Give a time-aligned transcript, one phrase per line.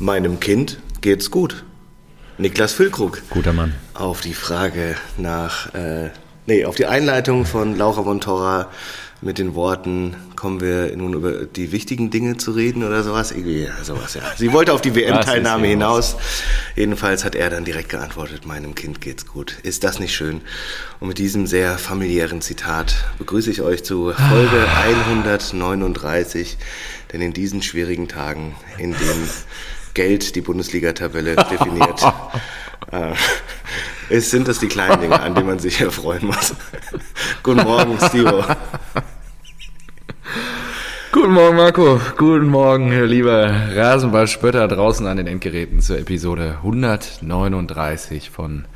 [0.00, 1.64] Meinem Kind geht's gut.
[2.36, 3.22] Niklas Füllkrug.
[3.30, 3.74] Guter Mann.
[3.94, 6.10] Auf die Frage nach, äh,
[6.46, 8.70] nee, auf die Einleitung von Laura Montora
[9.20, 13.30] mit den Worten, kommen wir nun über die wichtigen Dinge zu reden oder sowas?
[13.30, 14.22] Irgendwie sowas, ja.
[14.36, 16.16] Sie wollte auf die WM-Teilnahme hinaus.
[16.74, 19.56] Jedenfalls hat er dann direkt geantwortet, meinem Kind geht's gut.
[19.62, 20.42] Ist das nicht schön?
[21.00, 26.58] Und mit diesem sehr familiären Zitat begrüße ich euch zu Folge 139,
[27.12, 29.30] denn in diesen schwierigen Tagen, in denen
[29.94, 32.02] Geld die Bundesliga-Tabelle definiert,
[32.92, 33.14] äh,
[34.10, 36.54] es sind das die kleinen Dinge, an denen man sich erfreuen muss.
[37.42, 38.44] Guten Morgen, Steve.
[41.12, 42.00] Guten Morgen, Marco.
[42.16, 48.66] Guten Morgen, lieber Rasenballspötter draußen an den Endgeräten zur Episode 139 von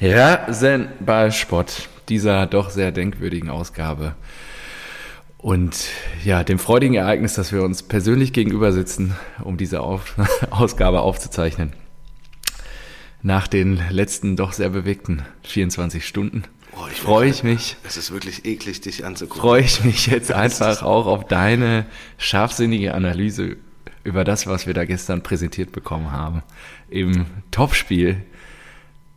[0.00, 4.14] Rasenballspott, dieser doch sehr denkwürdigen Ausgabe.
[5.38, 5.88] Und
[6.24, 10.14] ja, dem freudigen Ereignis, dass wir uns persönlich gegenüber sitzen, um diese Auf
[10.50, 11.72] Ausgabe aufzuzeichnen.
[13.22, 16.44] Nach den letzten doch sehr bewegten 24 Stunden
[16.76, 17.76] Boah, ich freue ich mich.
[17.84, 19.40] Es ist wirklich eklig, dich anzugucken.
[19.40, 21.86] Freue ich mich jetzt einfach auch auf deine
[22.18, 23.56] scharfsinnige Analyse
[24.04, 26.42] über das, was wir da gestern präsentiert bekommen haben.
[26.90, 28.22] Im Topspiel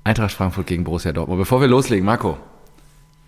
[0.05, 1.39] Eintracht Frankfurt gegen Borussia Dortmund.
[1.39, 2.37] Bevor wir loslegen, Marco,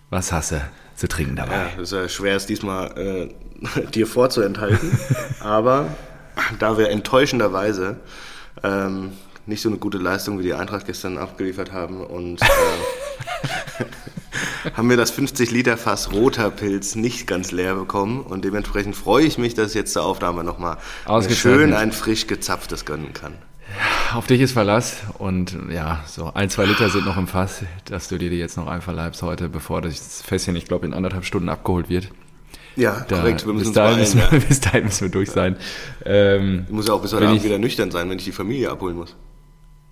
[0.09, 0.61] was hast du
[1.01, 1.55] zu trinken dabei?
[1.55, 4.97] Ja, es ist ja schwer, es diesmal äh, dir vorzuenthalten.
[5.39, 5.87] aber
[6.59, 7.97] da wir enttäuschenderweise
[8.63, 9.11] ähm,
[9.47, 12.45] nicht so eine gute Leistung wie die Eintracht gestern abgeliefert haben und äh,
[14.75, 19.25] haben wir das 50 Liter Fass roter Pilz nicht ganz leer bekommen und dementsprechend freue
[19.25, 20.77] ich mich, dass ich jetzt zur Aufnahme nochmal
[21.29, 23.33] schön ein frisch gezapftes gönnen kann.
[24.13, 28.09] Auf dich ist Verlass und ja, so ein, zwei Liter sind noch im Fass, dass
[28.09, 31.49] du dir die jetzt noch einverleibst heute, bevor das Fässchen, ich glaube, in anderthalb Stunden
[31.49, 32.09] abgeholt wird.
[32.75, 33.45] Ja, da, korrekt.
[33.45, 35.57] Wir müssen bis, dahin müssen wir, bis dahin müssen wir durch sein.
[36.05, 38.69] Ähm, ich muss ja auch bis heute Abend wieder nüchtern sein, wenn ich die Familie
[38.69, 39.15] abholen muss.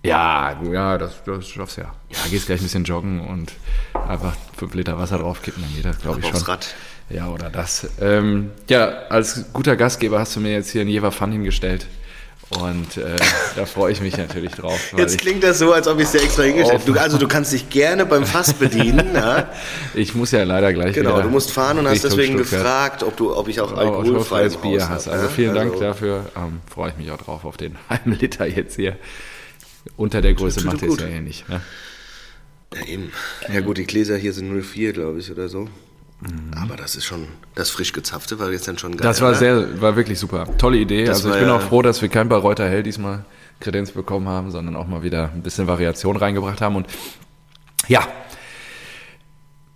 [0.02, 1.92] Ja, ja, das, das schaffst du ja.
[2.10, 3.52] Ja, gehst gleich ein bisschen joggen und
[4.08, 6.36] einfach fünf Liter Wasser draufkippen, dann geht das, glaube ich, schon.
[6.36, 6.74] Aufs Rad.
[7.10, 7.88] Ja, oder das.
[8.00, 11.86] Ähm, ja, als guter Gastgeber hast du mir jetzt hier einen Jever Fun hingestellt.
[12.58, 13.16] Und äh,
[13.54, 14.92] da freue ich mich natürlich drauf.
[14.96, 17.00] Jetzt klingt das so, als ob ich es dir extra hingestellt habe.
[17.00, 19.14] Also du kannst dich gerne beim Fass bedienen.
[19.14, 19.50] ja?
[19.94, 23.36] Ich muss ja leider gleich Genau, du musst fahren und hast deswegen gefragt, ob, du,
[23.36, 25.10] ob ich auch alkoholfreies Bier habe.
[25.10, 26.30] Also vielen also, Dank dafür.
[26.36, 28.96] Ähm, freue ich mich auch drauf auf den halben Liter jetzt hier.
[29.96, 31.48] Unter der Größe macht es ja eh nicht.
[31.48, 31.60] Ne?
[32.74, 33.12] Ja, eben.
[33.52, 35.68] Ja gut, die Gläser hier sind 04, glaube ich, oder so.
[36.20, 36.52] Mhm.
[36.56, 39.06] Aber das ist schon, das frisch gezapfte war jetzt dann schon geil.
[39.06, 40.46] Das war sehr, war wirklich super.
[40.58, 41.04] Tolle Idee.
[41.04, 43.24] Das also ich bin ja auch froh, dass wir kein Bayreuther Hell diesmal
[43.60, 46.76] Kredenz bekommen haben, sondern auch mal wieder ein bisschen Variation reingebracht haben.
[46.76, 46.86] Und
[47.88, 48.06] ja,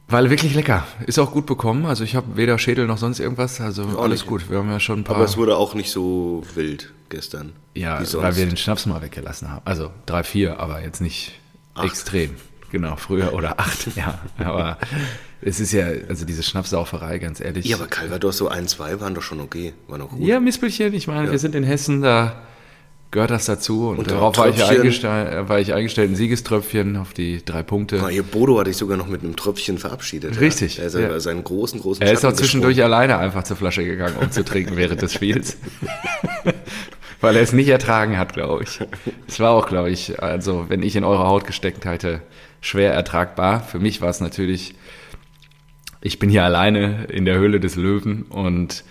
[0.09, 0.87] war wirklich lecker.
[1.07, 1.87] Ist auch gut bekommen.
[1.87, 3.61] Also ich habe weder Schädel noch sonst irgendwas.
[3.61, 4.29] Also auch alles nicht.
[4.29, 4.51] gut.
[4.51, 5.17] Wir haben ja schon ein paar.
[5.17, 7.53] Aber es wurde auch nicht so wild gestern.
[7.75, 9.63] Ja, weil wir den Schnaps mal weggelassen haben.
[9.65, 11.33] Also drei, vier, aber jetzt nicht
[11.75, 11.87] acht.
[11.87, 12.37] extrem.
[12.71, 14.19] Genau, früher oder acht, ja.
[14.39, 14.79] Aber
[15.45, 17.67] es ist ja, also diese Schnapsauferei, ganz ehrlich.
[17.67, 19.75] Ja, aber Calvados so ein, zwei waren doch schon okay.
[19.89, 20.27] Waren doch gut.
[20.27, 21.33] Ja, Mispelchen, ich meine, ja.
[21.33, 22.43] wir sind in Hessen, da
[23.11, 23.89] gehört das dazu.
[23.89, 27.99] Und, und darauf war ich, eingestellt, war ich eingestellt, ein Siegeströpfchen auf die drei Punkte.
[28.01, 30.41] Na, ihr Bodo hatte ich sogar noch mit einem Tröpfchen verabschiedet.
[30.41, 30.79] Richtig.
[30.79, 31.21] Er, ja.
[31.21, 34.77] seinen großen, großen Er ist auch zwischendurch alleine einfach zur Flasche gegangen, um zu trinken
[34.77, 35.59] während des Spiels.
[37.21, 38.81] Weil er es nicht ertragen hat, glaube ich.
[39.27, 42.21] Es war auch, glaube ich, also wenn ich in eure Haut gesteckt hätte,
[42.61, 43.63] schwer ertragbar.
[43.63, 44.75] Für mich war es natürlich,
[46.05, 48.85] ich bin hier alleine in der Höhle des Löwen und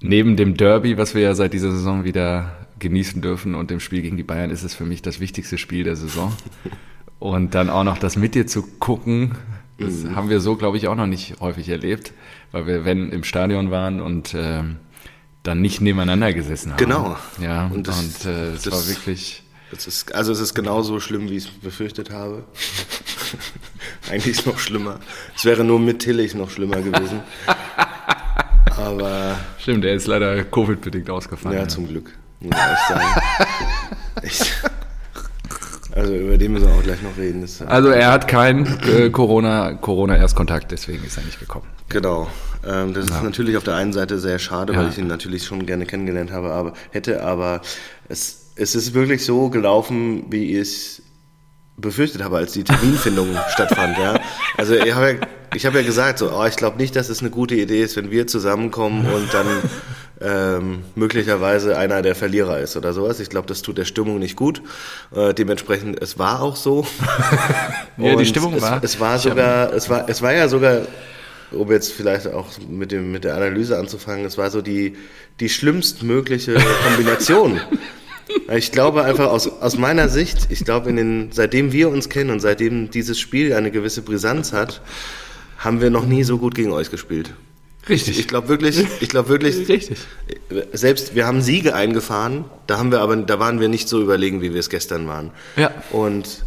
[0.00, 4.02] neben dem Derby, was wir ja seit dieser Saison wieder genießen dürfen und dem Spiel
[4.02, 6.32] gegen die Bayern ist es für mich das wichtigste Spiel der Saison.
[7.18, 9.36] Und dann auch noch das mit dir zu gucken,
[9.78, 10.16] das mhm.
[10.16, 12.12] haben wir so, glaube ich, auch noch nicht häufig erlebt,
[12.50, 14.78] weil wir, wenn im Stadion waren und ähm,
[15.44, 16.78] dann nicht nebeneinander gesessen haben.
[16.78, 17.16] Genau.
[17.40, 19.44] Ja, und, das, und äh, es war wirklich.
[19.70, 22.42] Das ist, also es ist genauso schlimm, wie ich es befürchtet habe.
[24.10, 25.00] Eigentlich ist es noch schlimmer.
[25.36, 27.20] Es wäre nur mit Tillich noch schlimmer gewesen.
[28.76, 29.38] Aber.
[29.58, 31.58] Stimmt, er ist leider Covid-bedingt ausgefallen.
[31.58, 32.10] Ja, zum Glück.
[32.40, 33.22] Muss ich sagen.
[34.22, 34.52] ich,
[35.94, 37.46] also über den müssen wir auch gleich noch reden.
[37.66, 41.66] Also er hat keinen äh, Corona, Corona Erstkontakt, deswegen ist er nicht gekommen.
[41.88, 42.28] Genau.
[42.66, 43.16] Ähm, das ja.
[43.16, 44.88] ist natürlich auf der einen Seite sehr schade, weil ja.
[44.88, 47.60] ich ihn natürlich schon gerne kennengelernt habe, aber hätte, aber
[48.08, 51.01] es, es ist wirklich so gelaufen, wie ich es
[51.76, 53.98] befürchtet habe, als die Terminfindung stattfand.
[53.98, 54.20] Ja.
[54.56, 57.20] Also ich habe ja, ich hab ja gesagt, so, oh, ich glaube nicht, dass es
[57.20, 59.46] eine gute Idee ist, wenn wir zusammenkommen und dann
[60.20, 63.20] ähm, möglicherweise einer der Verlierer ist oder sowas.
[63.20, 64.62] Ich glaube, das tut der Stimmung nicht gut.
[65.14, 66.86] Äh, dementsprechend, es war auch so.
[67.96, 68.84] ja, die Stimmung es, war.
[68.84, 70.82] Es war sogar, es war, es war ja sogar,
[71.50, 74.96] um jetzt vielleicht auch mit dem mit der Analyse anzufangen, es war so die
[75.40, 77.60] die schlimmstmögliche Kombination.
[78.54, 82.30] Ich glaube einfach aus, aus meiner Sicht, ich glaube, in den, seitdem wir uns kennen
[82.30, 84.80] und seitdem dieses Spiel eine gewisse Brisanz hat,
[85.58, 87.32] haben wir noch nie so gut gegen euch gespielt.
[87.88, 88.18] Richtig.
[88.18, 89.96] Ich glaube wirklich, ich glaube wirklich, Richtig.
[90.72, 94.40] selbst wir haben Siege eingefahren, da haben wir aber, da waren wir nicht so überlegen,
[94.40, 95.32] wie wir es gestern waren.
[95.56, 95.72] Ja.
[95.90, 96.44] Und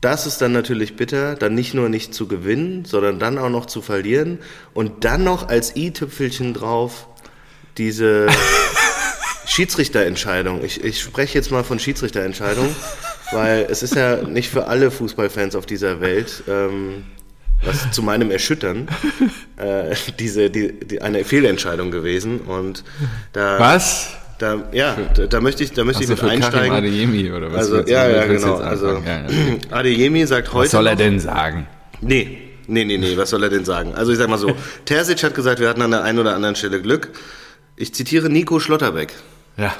[0.00, 3.66] das ist dann natürlich bitter, dann nicht nur nicht zu gewinnen, sondern dann auch noch
[3.66, 4.38] zu verlieren
[4.72, 7.06] und dann noch als i-Tüpfelchen drauf
[7.78, 8.26] diese
[9.52, 10.64] Schiedsrichterentscheidung.
[10.64, 12.74] Ich, ich spreche jetzt mal von Schiedsrichterentscheidung,
[13.32, 17.04] weil es ist ja nicht für alle Fußballfans auf dieser Welt, ähm,
[17.62, 18.88] was zu meinem Erschüttern,
[19.56, 22.40] äh, diese, die, die, eine Fehlentscheidung gewesen.
[22.40, 22.82] Und
[23.34, 24.14] da, Was?
[24.38, 26.72] Da, ja, da, da möchte ich, da möchte ich mit Karim einsteigen.
[26.72, 27.70] Adeyemi oder was?
[27.70, 28.56] Also, ja, ja, genau.
[28.56, 29.02] Also?
[29.06, 29.26] Ja, ja.
[29.70, 30.64] Adeyemi sagt heute.
[30.64, 31.66] Was soll er denn sagen?
[32.00, 33.94] Nee, nee, nee, nee, was soll er denn sagen?
[33.94, 34.56] Also ich sag mal so,
[34.86, 37.10] Terzic hat gesagt, wir hatten an der einen oder anderen Stelle Glück.
[37.76, 39.12] Ich zitiere Nico Schlotterbeck.
[39.56, 39.72] Ja.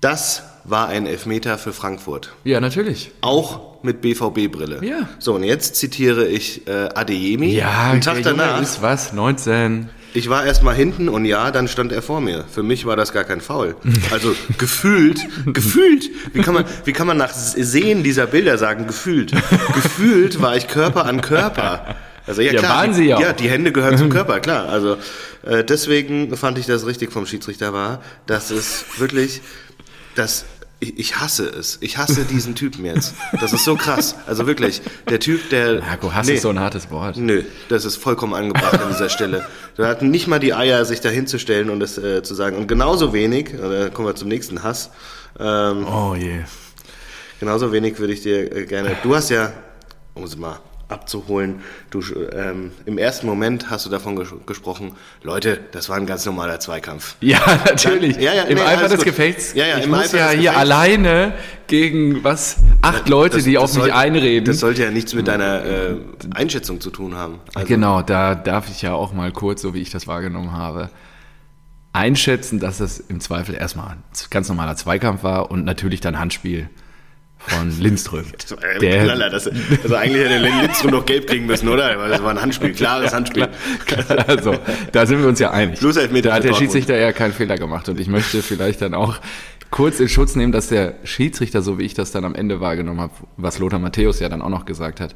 [0.00, 2.34] Das war ein Elfmeter für Frankfurt.
[2.44, 3.10] Ja, natürlich.
[3.20, 4.80] Auch mit BVB-Brille.
[4.84, 5.08] Ja.
[5.18, 7.54] So, und jetzt zitiere ich äh, Adeyemi.
[7.54, 8.60] Ja, Einen Tag danach.
[8.60, 9.12] ist was?
[9.12, 9.88] 19.
[10.16, 12.44] Ich war erst mal hinten und ja, dann stand er vor mir.
[12.50, 13.76] Für mich war das gar kein Foul.
[14.12, 16.08] Also gefühlt, gefühlt.
[16.32, 19.32] Wie kann man, wie kann man nach Sehen dieser Bilder sagen, gefühlt?
[19.74, 21.96] Gefühlt war ich Körper an Körper.
[22.26, 24.68] Also ja, Ja, klar, waren die, sie ja ja, die Hände gehören zum Körper, klar.
[24.68, 24.96] Also
[25.44, 29.42] äh, deswegen fand ich das richtig vom Schiedsrichter war, dass es wirklich,
[30.14, 30.44] dass
[30.80, 31.78] ich, ich hasse es.
[31.82, 33.14] Ich hasse diesen Typen jetzt.
[33.40, 34.16] Das ist so krass.
[34.26, 36.34] Also wirklich, der Typ, der Marco, Hass Nee.
[36.34, 37.16] ist so ein hartes Wort.
[37.16, 39.46] Nö, das ist vollkommen angebracht an dieser Stelle.
[39.76, 42.56] Wir hatten nicht mal die Eier, sich da hinzustellen und das äh, zu sagen.
[42.56, 44.90] Und genauso wenig, äh, da kommen wir zum nächsten Hass,
[45.38, 46.40] ähm, Oh je.
[47.40, 49.52] genauso wenig würde ich dir äh, gerne, du hast ja,
[50.14, 50.58] um es mal
[50.88, 51.60] abzuholen,
[51.90, 52.02] du,
[52.32, 54.92] ähm, im ersten Moment hast du davon ges gesprochen,
[55.22, 57.16] Leute, das war ein ganz normaler Zweikampf.
[57.20, 58.14] Ja, natürlich.
[58.14, 59.04] Dann- ja, ja, Im nee, Eifer des gut.
[59.06, 59.54] Gefechts.
[59.54, 61.32] Ja, ja, ich muss Eifer ja hier alleine
[61.66, 62.58] gegen was?
[62.82, 64.44] Acht Leute, die auf mich soll- einreden.
[64.44, 65.96] Das sollte ja nichts mit deiner äh,
[66.34, 67.40] Einschätzung zu tun haben.
[67.54, 70.90] Also, Genau, da darf ich ja auch mal kurz, so wie ich das wahrgenommen habe,
[71.92, 76.68] einschätzen, dass das im Zweifel erstmal ein ganz normaler Zweikampf war und natürlich dann Handspiel
[77.48, 78.24] von Lindström.
[78.62, 79.30] Ein Knaller.
[79.30, 79.48] Das,
[79.82, 81.94] also eigentlich hätte Lindström noch gelb kriegen müssen, oder?
[82.08, 83.48] Das war ein Handspiel, klares Handspiel.
[84.26, 84.56] Also,
[84.92, 85.78] da sind wir uns ja einig.
[85.78, 86.54] Plus Elfmeter Da hat der.
[86.54, 89.16] Schiedsrichter ja keinen Fehler gemacht und ich möchte vielleicht dann auch
[89.70, 93.00] kurz in Schutz nehmen, dass der Schiedsrichter, so wie ich das dann am Ende wahrgenommen
[93.00, 95.14] habe, was Lothar Matthäus ja dann auch noch gesagt hat,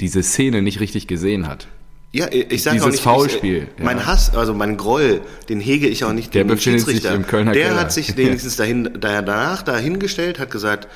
[0.00, 1.66] diese Szene nicht richtig gesehen hat.
[2.12, 4.06] Ja, ich sag Dieses auch nicht, Foulspiel, Ich, mein ja.
[4.06, 5.20] Hass, also mein Groll,
[5.50, 7.80] den hege ich auch nicht Der befindet sich im Kölner Der Keller.
[7.80, 10.88] hat sich wenigstens dahin, da- danach dahingestellt, hat gesagt,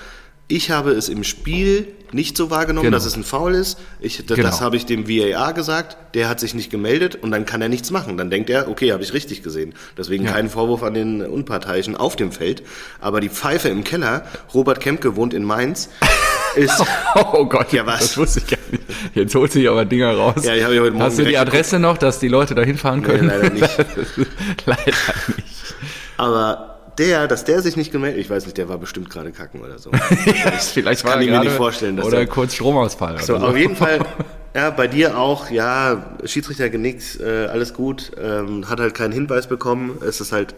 [0.57, 2.97] ich habe es im Spiel nicht so wahrgenommen, Genau.
[2.99, 3.79] dass es ein Foul ist.
[3.99, 4.51] Ich, das, Genau.
[4.51, 5.97] das habe ich dem VAR gesagt.
[6.15, 8.19] Der hat sich nicht gemeldet und dann kann er nichts machen.
[8.19, 9.73] Dann denkt er, okay, habe ich richtig gesehen.
[9.97, 10.33] Deswegen Ja.
[10.33, 12.63] kein Vorwurf an den Unparteiischen auf dem Feld.
[13.01, 15.89] Aber die Pfeife im Keller, Robert Kempke wohnt in Mainz,
[16.55, 16.85] ist
[17.33, 18.01] Oh Gott, Ja, was?
[18.01, 18.83] das wusste ich gar nicht.
[19.15, 20.45] Jetzt holt sich aber Dinger raus.
[20.45, 23.03] Ja, ich habe heute Morgen Hast du die Adresse noch, dass die Leute da hinfahren
[23.03, 23.29] können?
[23.29, 23.71] leider nicht.
[24.67, 25.75] leider nicht.
[26.19, 29.61] Aber der, dass der sich nicht gemeldet, ich weiß nicht, der war bestimmt gerade kacken
[29.61, 29.91] oder so.
[30.73, 33.21] Vielleicht war kann ich mir nicht vorstellen, dass Oder der- kurz Stromausfall.
[33.23, 34.01] So, oder auf jeden Fall,
[34.55, 39.47] ja, bei dir auch, ja, Schiedsrichter genickt, äh, alles gut, ähm, hat halt keinen Hinweis
[39.47, 39.99] bekommen.
[40.07, 40.55] Es ist halt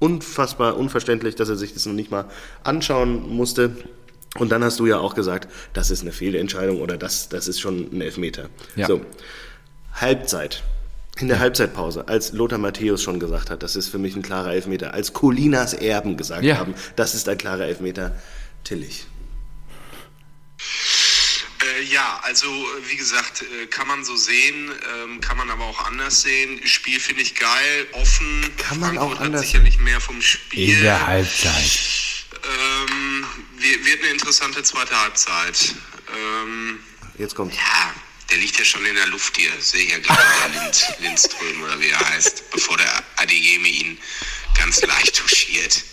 [0.00, 2.24] unfassbar unverständlich, dass er sich das noch nicht mal
[2.64, 3.76] anschauen musste.
[4.38, 7.60] Und dann hast du ja auch gesagt, das ist eine Fehlentscheidung oder das, das ist
[7.60, 8.48] schon ein Elfmeter.
[8.76, 8.86] Ja.
[8.86, 9.00] So,
[9.94, 10.62] Halbzeit.
[11.20, 14.52] In der Halbzeitpause, als Lothar Matthäus schon gesagt hat, das ist für mich ein klarer
[14.52, 16.58] Elfmeter, als Colinas Erben gesagt Ja.
[16.58, 18.16] haben, das ist ein klarer Elfmeter,
[18.64, 19.06] Tillich.
[21.60, 24.70] Äh, ja, also äh, wie gesagt, äh, kann man so sehen,
[25.04, 26.60] ähm, kann man aber auch anders sehen.
[26.64, 28.50] Spiel finde ich geil, offen.
[28.58, 30.76] Kann man Frankfurt auch hat anders sicherlich mehr vom Spiel.
[30.76, 31.70] In der Halbzeit.
[32.44, 33.24] ähm,
[33.58, 35.74] wird, wird eine interessante zweite Halbzeit.
[36.16, 36.78] Ähm,
[37.18, 37.54] Jetzt kommt.
[37.54, 37.94] ja,
[38.30, 40.20] der liegt ja schon in der Luft hier, sehe ich ja gerade,
[40.52, 43.98] der Lind, Lindström oder wie er heißt, bevor der Adeyemi ihn
[44.56, 45.84] ganz leicht touchiert.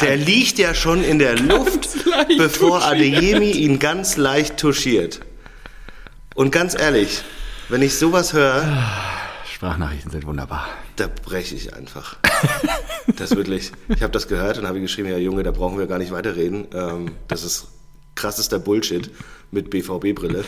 [0.00, 1.88] Der liegt ja schon in der Luft,
[2.38, 2.92] bevor touchiert.
[2.92, 5.20] Adeyemi ihn ganz leicht touchiert.
[6.34, 7.22] Und ganz ehrlich,
[7.68, 8.64] wenn ich sowas höre,
[9.54, 10.68] Sprachnachrichten sind wunderbar.
[10.96, 12.16] da breche ich einfach.
[13.16, 13.72] Das wirklich.
[13.88, 16.66] Ich habe das gehört und habe geschrieben, ja Junge, da brauchen wir gar nicht weiterreden.
[16.72, 17.68] Ähm, das ist
[18.14, 19.10] krassester Bullshit
[19.50, 20.44] mit BVB-Brille.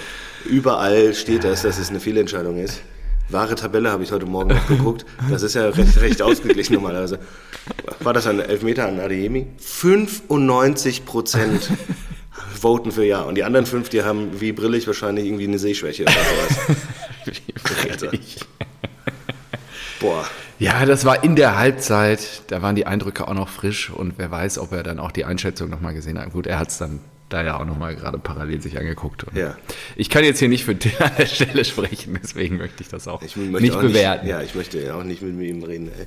[0.47, 2.83] Überall steht das, dass es eine Fehlentscheidung ist.
[3.28, 5.06] Wahre Tabelle habe ich heute Morgen noch geguckt.
[5.30, 7.18] Das ist ja recht, recht ausgeglichen normalerweise.
[8.00, 9.47] War das ein Elfmeter an Adeyemi?
[9.59, 11.71] 95 Prozent
[12.54, 13.23] voten für Ja.
[13.23, 16.76] Und die anderen fünf, die haben wie brillig wahrscheinlich irgendwie eine Sehschwäche oder sowas.
[17.90, 18.11] Alter.
[20.00, 20.26] Boah.
[20.59, 22.42] Ja, das war in der Halbzeit.
[22.49, 25.25] Da waren die Eindrücke auch noch frisch und wer weiß, ob er dann auch die
[25.25, 26.30] Einschätzung nochmal gesehen hat.
[26.33, 29.25] Gut, er hat es dann da ja auch nochmal gerade parallel sich angeguckt.
[29.25, 29.57] Und Ja.
[29.97, 33.09] Ich kann jetzt hier nicht für den an der Stelle sprechen, deswegen möchte ich das
[33.09, 34.26] auch Ich nicht auch bewerten.
[34.26, 35.90] Nicht, ja, ich möchte auch nicht mit ihm reden.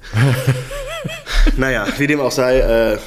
[1.56, 2.98] Naja, wie dem auch sei, äh,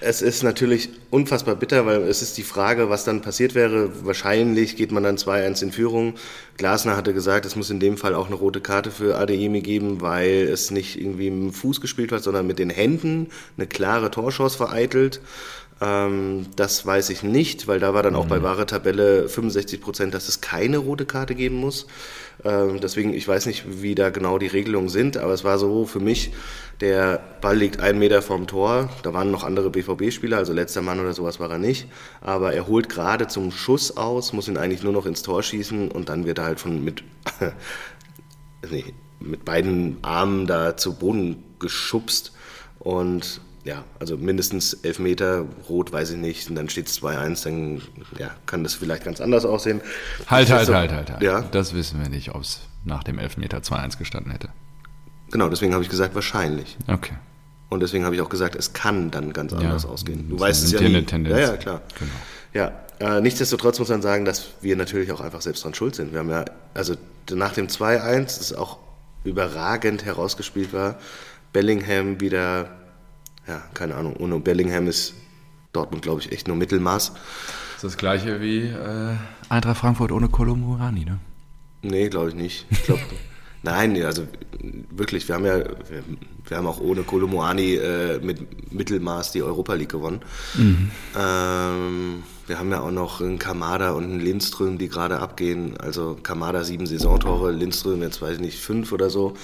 [0.00, 4.04] es ist natürlich unfassbar bitter, weil es ist die Frage, was dann passiert wäre.
[4.04, 6.14] Wahrscheinlich geht man dann 2-1 in Führung.
[6.58, 10.02] Glasner hatte gesagt, es muss in dem Fall auch eine rote Karte für Adeyemi geben,
[10.02, 14.10] weil es nicht irgendwie mit dem Fuß gespielt hat, sondern mit den Händen eine klare
[14.10, 15.20] Torchance vereitelt.
[15.80, 20.14] Ähm, das weiß ich nicht, weil da war dann auch bei wahre Tabelle 65 Prozent,
[20.14, 21.86] dass es keine rote Karte geben muss.
[22.44, 25.84] Ähm, deswegen, ich weiß nicht, wie da genau die Regelungen sind, aber es war so
[25.84, 26.32] für mich,
[26.80, 31.00] der Ball liegt einen Meter vom Tor, da waren noch andere BVB-Spieler, also letzter Mann
[31.00, 31.88] oder sowas war er nicht,
[32.20, 35.90] aber er holt gerade zum Schuss aus, muss ihn eigentlich nur noch ins Tor schießen
[35.90, 37.02] und dann wird er halt von mit,
[38.70, 38.84] nee,
[39.20, 42.32] mit beiden Armen da zu Boden geschubst.
[42.78, 47.44] Und ja, also mindestens elf Meter, rot weiß ich nicht, und dann steht es 2-1,
[47.44, 47.82] dann
[48.18, 49.80] ja, kann das vielleicht ganz anders aussehen.
[50.28, 51.22] Halt, halt, Nichtsdestotrotz- halt, halt, halt.
[51.22, 54.48] Ja, Das wissen wir nicht, ob es nach dem Elfmeter 2-1 gestanden hätte.
[55.32, 56.76] genau, deswegen habe ich gesagt, wahrscheinlich.
[56.86, 57.14] Okay.
[57.68, 60.28] Und deswegen habe ich auch gesagt, es kann dann ganz anders ausgehen.
[60.30, 61.02] Du weißt es ja ja nie.
[61.04, 61.36] Tendenz.
[61.36, 61.82] Ja, ja, klar.
[61.98, 62.12] Genau.
[62.54, 62.72] Ja,
[63.16, 66.12] äh, nichtsdestotrotz muss man sagen, dass wir natürlich auch einfach selbst dran schuld sind.
[66.12, 66.44] Wir haben ja,
[66.74, 66.94] also
[67.32, 68.78] nach dem 2-1, das auch
[69.24, 70.94] überragend herausgespielt war,
[71.52, 72.68] Bellingham wieder,
[73.46, 75.14] ja, keine Ahnung, ohne Bellingham ist
[75.72, 77.12] Dortmund, glaube ich, echt nur Mittelmaß.
[77.12, 79.14] Das ist das gleiche wie äh,
[79.48, 81.18] Eintracht Frankfurt ohne Kolomurani, ne?
[81.82, 82.66] Nee, glaube ich nicht.
[82.70, 83.02] Ich glaube,
[83.62, 84.26] nein, also
[84.90, 86.02] wirklich, wir haben ja, wir,
[86.48, 90.20] wir haben auch ohne Kolomoani äh, mit Mittelmaß die Europa League gewonnen.
[90.56, 95.76] Ähm, wir haben ja auch noch einen Kamada und einen Lindström, die gerade abgehen.
[95.78, 99.34] Also Kamada sieben Saisontore, Lindström jetzt weiß ich nicht fünf oder so.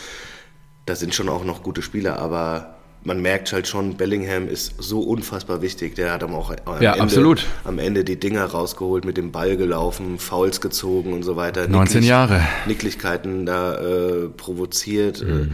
[0.87, 5.01] Da sind schon auch noch gute Spieler, aber man merkt halt schon, Bellingham ist so
[5.01, 5.95] unfassbar wichtig.
[5.97, 7.45] Der hat auch am, Ja, Ende, absolut.
[7.65, 11.67] am Ende die Dinger rausgeholt, mit dem Ball gelaufen, Fouls gezogen und so weiter.
[11.69, 12.43] 19 Jahre.
[12.67, 15.23] Nicklichkeiten da äh, provoziert.
[15.23, 15.31] Mhm.
[15.31, 15.47] Äh,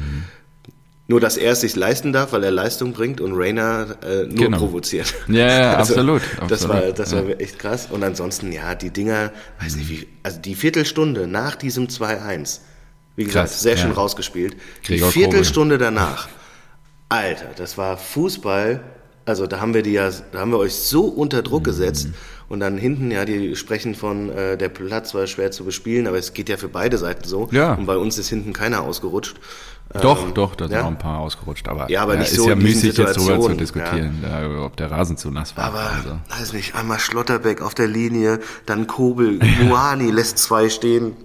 [1.11, 4.35] nur, dass er es sich leisten darf, weil er Leistung bringt und Rainer äh, nur
[4.45, 4.59] Genau.
[4.59, 5.15] provoziert.
[5.29, 7.89] Ja, ja, absolut, Das absolut, war, das war echt krass.
[7.91, 12.59] Und ansonsten, ja, die Dinger, weiß nicht wie, also die Viertelstunde nach diesem 2-1,
[13.17, 13.95] wie gesagt, Krass, sehr schön ja.
[13.97, 14.57] rausgespielt.
[14.85, 16.29] Gregor die Viertelstunde danach,
[17.09, 18.81] Alter, das war Fußball.
[19.25, 22.09] Also da haben wir die ja, da haben wir euch so unter Druck gesetzt.
[22.49, 26.17] Und dann hinten, ja, die sprechen von, äh, der Platz war schwer zu bespielen, aber
[26.17, 27.49] es geht ja für beide Seiten so.
[27.53, 27.75] Ja.
[27.75, 29.37] Und bei uns ist hinten keiner ausgerutscht.
[30.01, 30.83] Doch, Ähm, doch, da sind ja.
[30.83, 31.69] auch ein paar ausgerutscht.
[31.69, 34.91] Aber, Ja, aber nicht ist so ja müßig jetzt drüber zu diskutieren, da, ob der
[34.91, 35.65] Rasen zu nass war.
[35.65, 36.19] Aber, also.
[36.29, 41.17] weiß nicht, einmal Schlotterbeck auf der Linie, dann Kobel, Muani lässt zwei stehen,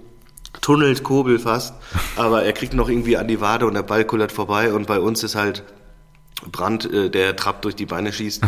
[0.60, 1.74] tunnelt Kobel fast,
[2.16, 5.00] aber er kriegt noch irgendwie an die Wade und der Ball kullert vorbei und bei
[5.00, 5.64] uns ist halt
[6.50, 8.42] Brand, äh, der Trapp durch die Beine schießt.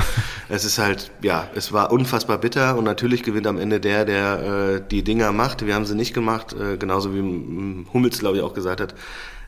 [0.49, 4.43] es ist halt, ja, es war unfassbar bitter und natürlich gewinnt am Ende der, der
[4.77, 5.67] äh, die Dinger macht.
[5.67, 8.95] Wir haben sie nicht gemacht, äh, genauso wie mm, Hummels, glaube ich, auch gesagt hat,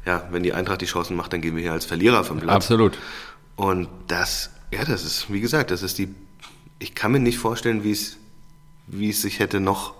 [0.07, 2.57] ja, wenn die Eintracht die Chancen macht, dann gehen wir hier als Verlierer vom Platz.
[2.57, 2.99] Absolut.
[3.57, 6.15] Und das, ja, das ist, wie gesagt, das ist die,
[6.79, 8.17] ich kann mir nicht vorstellen, wie es,
[8.87, 9.95] wie es sich hätte noch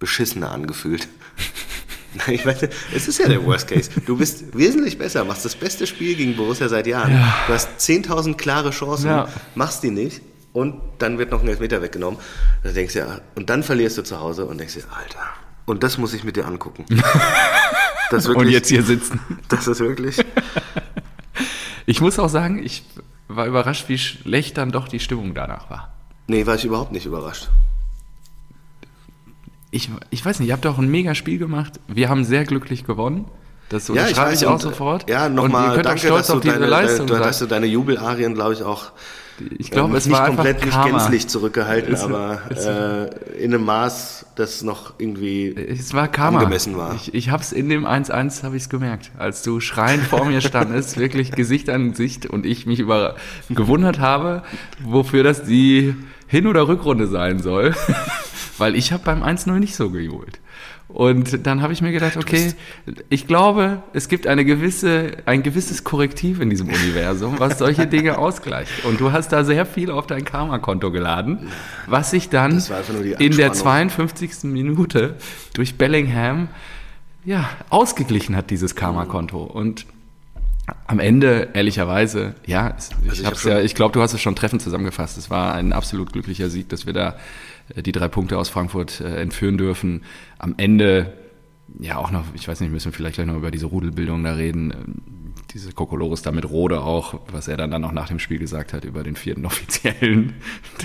[0.00, 1.06] beschissener angefühlt.
[2.26, 3.88] Ich nicht, es ist ja der Worst Case.
[4.04, 7.12] Du bist wesentlich besser, machst das beste Spiel gegen Borussia seit Jahren.
[7.46, 9.28] Du hast 10.000 klare Chancen, Ja.
[9.54, 10.20] machst die nicht
[10.52, 12.18] und dann wird noch ein Elfmeter weggenommen.
[12.64, 15.20] Da denkst du ja, und dann verlierst du zu Hause und denkst dir, Alter,
[15.66, 16.84] und das muss ich mit dir angucken.
[18.10, 19.20] Ist Und wirklich, jetzt hier sitzen.
[19.48, 20.16] das ist wirklich,
[21.86, 22.82] Ich muss auch sagen, ich
[23.28, 25.92] war überrascht, wie schlecht dann doch die Stimmung danach war.
[26.26, 27.50] nee, war ich überhaupt nicht überrascht.
[29.70, 31.74] Ich, ich weiß nicht, ihr habt doch ein mega Spiel gemacht.
[31.88, 33.26] Wir haben sehr glücklich gewonnen.
[33.68, 35.08] Das Ja, ich weiß ich auch und, sofort.
[35.08, 37.28] Ja, nochmal danke, stolz dass du, auf diese deine, Leistung deine, sein.
[37.28, 38.90] dass du deine Jubelarien, glaube ich, auch
[39.60, 40.98] Ich glaube, ähm, es nicht war komplett, nicht Karma.
[40.98, 46.40] gänzlich zurückgehalten, Es- aber es- äh, in einem Maß, das noch irgendwie Es war Karma.
[46.40, 46.96] angemessen war.
[46.96, 50.24] Ich, ich habe es in dem 1-1 habe ich es gemerkt, als du schreiend vor
[50.24, 53.14] mir standest, wirklich Gesicht an Gesicht und ich mich über
[53.50, 54.42] gewundert habe,
[54.82, 55.94] wofür das die
[56.26, 57.72] Hin- oder Rückrunde sein soll,
[58.60, 60.38] weil ich habe beim 1-0 nicht so gejubelt.
[60.88, 62.52] Und dann habe ich mir gedacht, okay,
[63.08, 68.18] ich glaube, es gibt eine gewisse, ein gewisses Korrektiv in diesem Universum, was solche Dinge
[68.18, 68.84] ausgleicht.
[68.84, 71.48] Und du hast da sehr viel auf dein Karma-Konto geladen,
[71.86, 72.62] was sich dann
[73.18, 73.90] in der Anspannung.
[73.90, 74.44] 52.
[74.44, 75.16] Minute
[75.54, 76.48] durch Bellingham
[77.24, 79.42] ja, ausgeglichen hat, dieses Karma-Konto.
[79.42, 79.86] Und
[80.86, 84.62] am Ende, ehrlicherweise, ja, ich, Also ich ja, ich glaube, du hast es schon treffend
[84.62, 85.18] zusammengefasst.
[85.18, 87.16] Es war ein absolut glücklicher Sieg, dass wir da
[87.76, 90.02] die drei Punkte aus Frankfurt äh, entführen dürfen.
[90.38, 91.12] Am Ende,
[91.78, 94.32] ja, auch noch, ich weiß nicht, müssen wir vielleicht gleich noch über diese Rudelbildung da
[94.34, 94.72] reden.
[94.72, 94.94] Ähm,
[95.54, 98.72] diese Kokolores da mit Rode auch, was er dann, dann noch nach dem Spiel gesagt
[98.72, 100.34] hat über den vierten Offiziellen,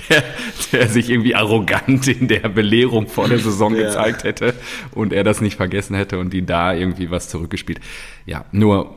[0.08, 0.24] der,
[0.72, 3.82] der sich irgendwie arrogant in der Belehrung vor der Saison Ja.
[3.86, 4.54] gezeigt hätte
[4.92, 7.80] und er das nicht vergessen hätte und die da irgendwie was zurückgespielt.
[8.24, 8.96] Ja, nur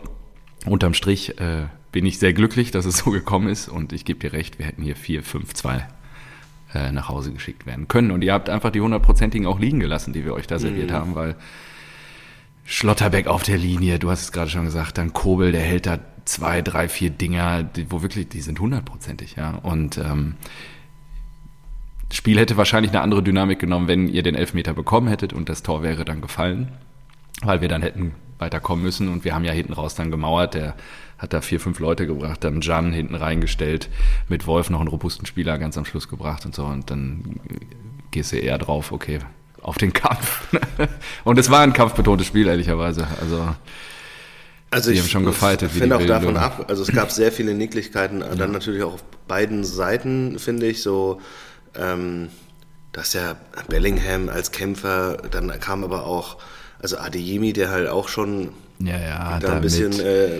[0.65, 4.19] unterm Strich äh, bin ich sehr glücklich, dass es so gekommen ist und ich gebe
[4.19, 5.88] dir recht, wir hätten hier 4, 5, 2
[6.73, 8.11] äh, nach Hause geschickt werden können.
[8.11, 11.15] Und ihr habt einfach die hundertprozentigen auch liegen gelassen, die wir euch da serviert haben,
[11.15, 11.35] weil
[12.65, 15.99] Schlotterbeck auf der Linie, du hast es gerade schon gesagt, dann Kobel, der hält da
[16.25, 19.55] zwei, drei, vier Dinger, die, wo wirklich, die sind hundertprozentig, ja.
[19.55, 20.35] Und ähm,
[22.07, 25.49] das Spiel hätte wahrscheinlich eine andere Dynamik genommen, wenn ihr den Elfmeter bekommen hättet und
[25.49, 26.71] das Tor wäre dann gefallen,
[27.41, 29.09] weil wir dann hätten weiterkommen müssen.
[29.09, 30.75] Und wir haben ja hinten raus dann gemauert, der
[31.19, 33.89] hat da vier, fünf Leute gebracht, dann Jan hinten reingestellt,
[34.27, 37.39] mit Wolf noch einen robusten Spieler ganz am Schluss gebracht und so und dann
[38.11, 39.19] gehst du eher drauf, okay,
[39.61, 40.47] auf den Kampf.
[41.25, 43.05] und es war ein kampfbetontes Spiel, ehrlicherweise.
[43.21, 43.53] Also
[44.71, 46.65] Also Die ich haben schon gefightet wie finde auch davon ab.
[46.69, 51.19] Also es gab sehr viele Nicklichkeiten, dann natürlich auch auf beiden Seiten, finde ich, so,
[51.75, 52.29] ähm,
[52.91, 53.35] dass ja
[53.67, 56.38] Bellingham als Kämpfer, dann kam aber auch,
[56.81, 60.39] also Adeyemi, der halt auch schon ja, ja, da ein bisschen, äh,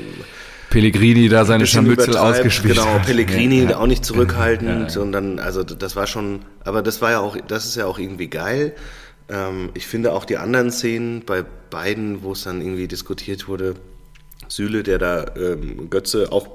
[0.70, 3.06] Pellegrini da seine Scharmützel ausgespielt Genau, hat.
[3.06, 3.78] Pellegrini Ja, ja.
[3.78, 5.02] auch nicht zurückhaltend Ja, ja.
[5.02, 7.98] und dann, also das war schon, aber das war ja auch, das ist ja auch
[8.00, 8.76] irgendwie geil.
[9.30, 13.76] Ähm, ich finde auch die anderen Szenen bei beiden, wo es dann irgendwie diskutiert wurde,
[14.48, 16.48] Süle, der da ähm, Götze auch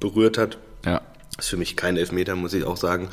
[0.00, 1.00] berührt hat, Ja.
[1.38, 3.08] ist für mich kein Elfmeter, muss ich auch sagen.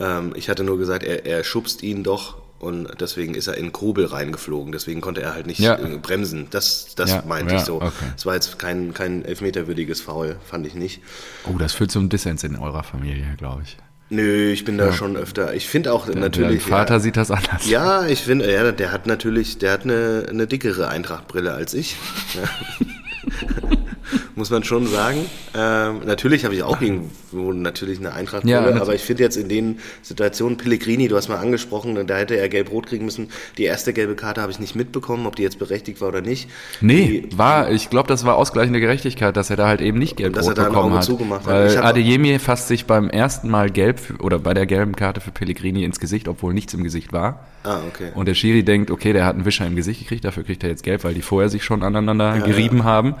[0.00, 3.72] Ähm, ich hatte nur gesagt, er, er schubst ihn doch und deswegen ist er in
[3.72, 4.72] Kobel reingeflogen.
[4.72, 5.74] Deswegen konnte er halt nicht Ja.
[5.76, 6.46] äh, bremsen.
[6.50, 7.76] Das, das Ja, meinte ja, ich so.
[7.76, 7.92] okay.
[8.16, 11.00] Es war jetzt kein, kein elfmeterwürdiges Foul, fand ich nicht.
[11.52, 13.76] Oh, das führt zum Dissens in eurer Familie, glaube ich.
[14.08, 15.54] Nö, ich bin da schon öfter.
[15.54, 16.62] Ich finde auch natürlich.
[16.62, 17.68] Dein Vater sieht das anders.
[17.68, 21.96] ja, ich finde, ja, der hat natürlich, der hat eine, eine dickere Eintrachtbrille als ich.
[24.36, 24.38] Ja.
[24.38, 25.24] Muss man schon sagen.
[25.56, 29.48] Ähm, natürlich habe ich auch irgendwo natürlich eine Eintrachtbrille, Ja, aber ich finde jetzt in
[29.48, 33.28] den Situationen, Pellegrini, du hast mal angesprochen, da hätte er gelb-rot kriegen müssen.
[33.56, 36.50] Die erste gelbe Karte habe ich nicht mitbekommen, ob die jetzt berechtigt war oder nicht.
[36.82, 40.46] Nee, war, ich glaube, das war ausgleichende Gerechtigkeit, dass er da halt eben nicht dass
[40.46, 41.04] er gelb-rot bekommen hat.
[41.04, 41.52] zugemacht hat.
[41.52, 45.20] Weil auch- Adeyemi fasst sich beim ersten Mal gelb für, oder bei der gelben Karte
[45.22, 47.46] für Pellegrini ins Gesicht, obwohl nichts im Gesicht war.
[47.64, 48.10] Ah, okay.
[48.14, 50.68] Und der Schiri denkt, okay, der hat einen Wischer im Gesicht gekriegt, dafür kriegt er
[50.68, 53.14] jetzt gelb, weil die vorher sich schon aneinander gerieben haben.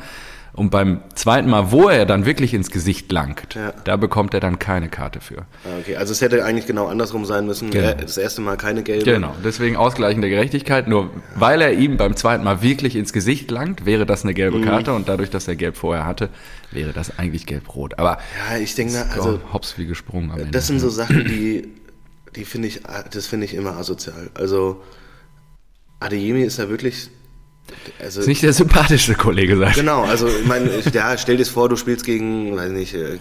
[0.56, 3.74] Und beim zweiten Mal, wo er dann wirklich ins Gesicht langt, Ja.
[3.84, 5.40] da bekommt er dann keine Karte für.
[5.64, 5.96] Ah, okay.
[5.96, 7.70] Also es hätte eigentlich genau andersrum sein müssen.
[7.70, 7.92] Genau.
[7.92, 9.04] Das erste Mal keine gelbe.
[9.04, 10.88] Genau, deswegen ausgleichende Gerechtigkeit.
[10.88, 14.36] Nur weil er ihm beim zweiten Mal wirklich ins Gesicht langt, wäre das eine Mhm.
[14.36, 16.30] gelbe Karte und dadurch, dass er gelb vorher hatte,
[16.72, 17.98] wäre das eigentlich gelb-rot.
[17.98, 18.18] Aber
[18.50, 20.52] Ja, ich denke, also, hops wie gesprungen am Ende.
[20.52, 21.68] Das sind so Sachen, die,
[22.34, 22.80] die finde ich,
[23.12, 24.30] das finde ich immer asozial.
[24.32, 24.82] Also
[26.00, 27.10] Adeyemi ist ja wirklich,
[27.98, 31.68] also ist nicht der sympathischste Kollege, sagt genau, also ich meine, ja, stell dir vor,
[31.68, 33.18] du spielst gegen, weiß nicht, äh,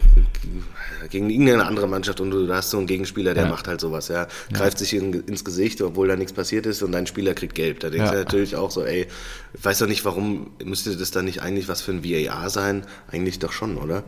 [1.09, 3.49] gegen irgendeine andere Mannschaft und du hast so einen Gegenspieler, der Ja.
[3.49, 6.91] macht halt sowas, ja, greift sich in, ins Gesicht, obwohl da nichts passiert ist und
[6.91, 7.79] dein Spieler kriegt gelb.
[7.79, 9.07] Da denkst du natürlich auch so, ey,
[9.53, 12.83] ich weiß doch nicht, warum müsste das dann nicht eigentlich was für ein VAR sein?
[13.11, 14.03] Eigentlich doch schon, oder?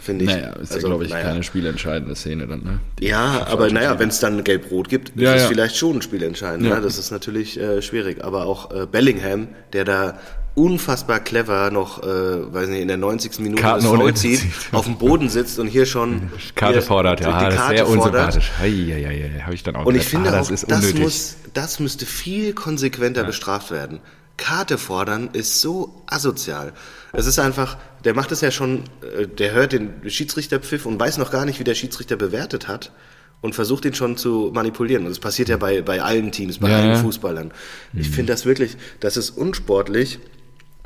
[0.00, 0.30] Finde ich.
[0.30, 1.24] Naja, ist Also, ja, glaube ich, naja.
[1.24, 2.80] keine spielentscheidende Szene dann, ne?
[2.98, 6.22] Die- Ja, aber naja, wenn es dann gelb-rot gibt, ist es vielleicht schon ein Spiel
[6.22, 6.66] entscheidend.
[6.66, 6.74] Ja.
[6.74, 6.80] Ja.
[6.80, 8.24] Das ist natürlich äh, schwierig.
[8.24, 10.18] Aber auch äh, Bellingham, der da
[10.54, 12.06] unfassbar clever noch, äh,
[12.52, 13.38] weiß nicht, in der 90.
[13.40, 17.20] Minute Karten das Foul zieht, auf dem Boden sitzt und hier schon Karte hier fordert,
[17.20, 18.04] die ja, das ist Karte sehr fordert.
[18.06, 18.50] unsympathisch.
[18.58, 21.00] Heieiei, habe ich dann auch Und ich finde ah, das auch, ist das, unnötig.
[21.02, 24.00] muss, das müsste viel konsequenter bestraft werden.
[24.36, 26.72] Karte fordern ist so asozial.
[27.12, 28.84] Es ist einfach, der macht es ja schon,
[29.18, 32.92] äh, der hört den Schiedsrichterpfiff und weiß noch gar nicht, wie der Schiedsrichter bewertet hat
[33.40, 35.04] und versucht ihn schon zu manipulieren.
[35.04, 36.96] Und das passiert ja bei, bei allen Teams, bei Ja, allen ja.
[36.96, 37.52] Fußballern.
[37.94, 40.18] Ich finde das wirklich, das ist unsportlich.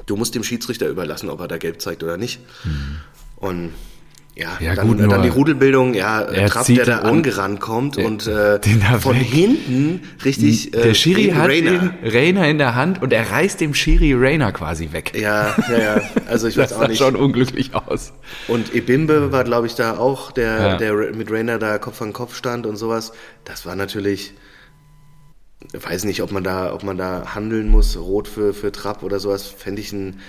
[0.06, 2.40] Du musst dem Schiedsrichter überlassen, ob er da gelb zeigt oder nicht.
[3.36, 3.72] Und
[4.36, 8.26] ja, Ja, dann, gut, dann die Rudelbildung, ja, Er Trapp, der da angerannt kommt und
[8.26, 8.60] äh,
[9.00, 9.26] von weg.
[9.26, 11.70] hinten richtig äh, Der Schiri gegen hat Rainer.
[12.02, 15.12] den Rainer in der Hand und er reißt dem Schiri Rainer quasi weg.
[15.18, 16.00] Ja, ja, ja.
[16.28, 16.98] Also ich das weiß auch sah nicht.
[16.98, 18.12] schon unglücklich aus.
[18.46, 20.76] Und Ebimbe war, glaube ich, da auch, der, Ja.
[20.76, 23.12] der mit Rainer da Kopf an Kopf stand und sowas.
[23.46, 24.34] Das war natürlich, ich
[25.72, 29.18] weiß nicht, ob man da, ob man da handeln muss, rot für, für Trapp oder
[29.20, 30.20] sowas, fände ich ein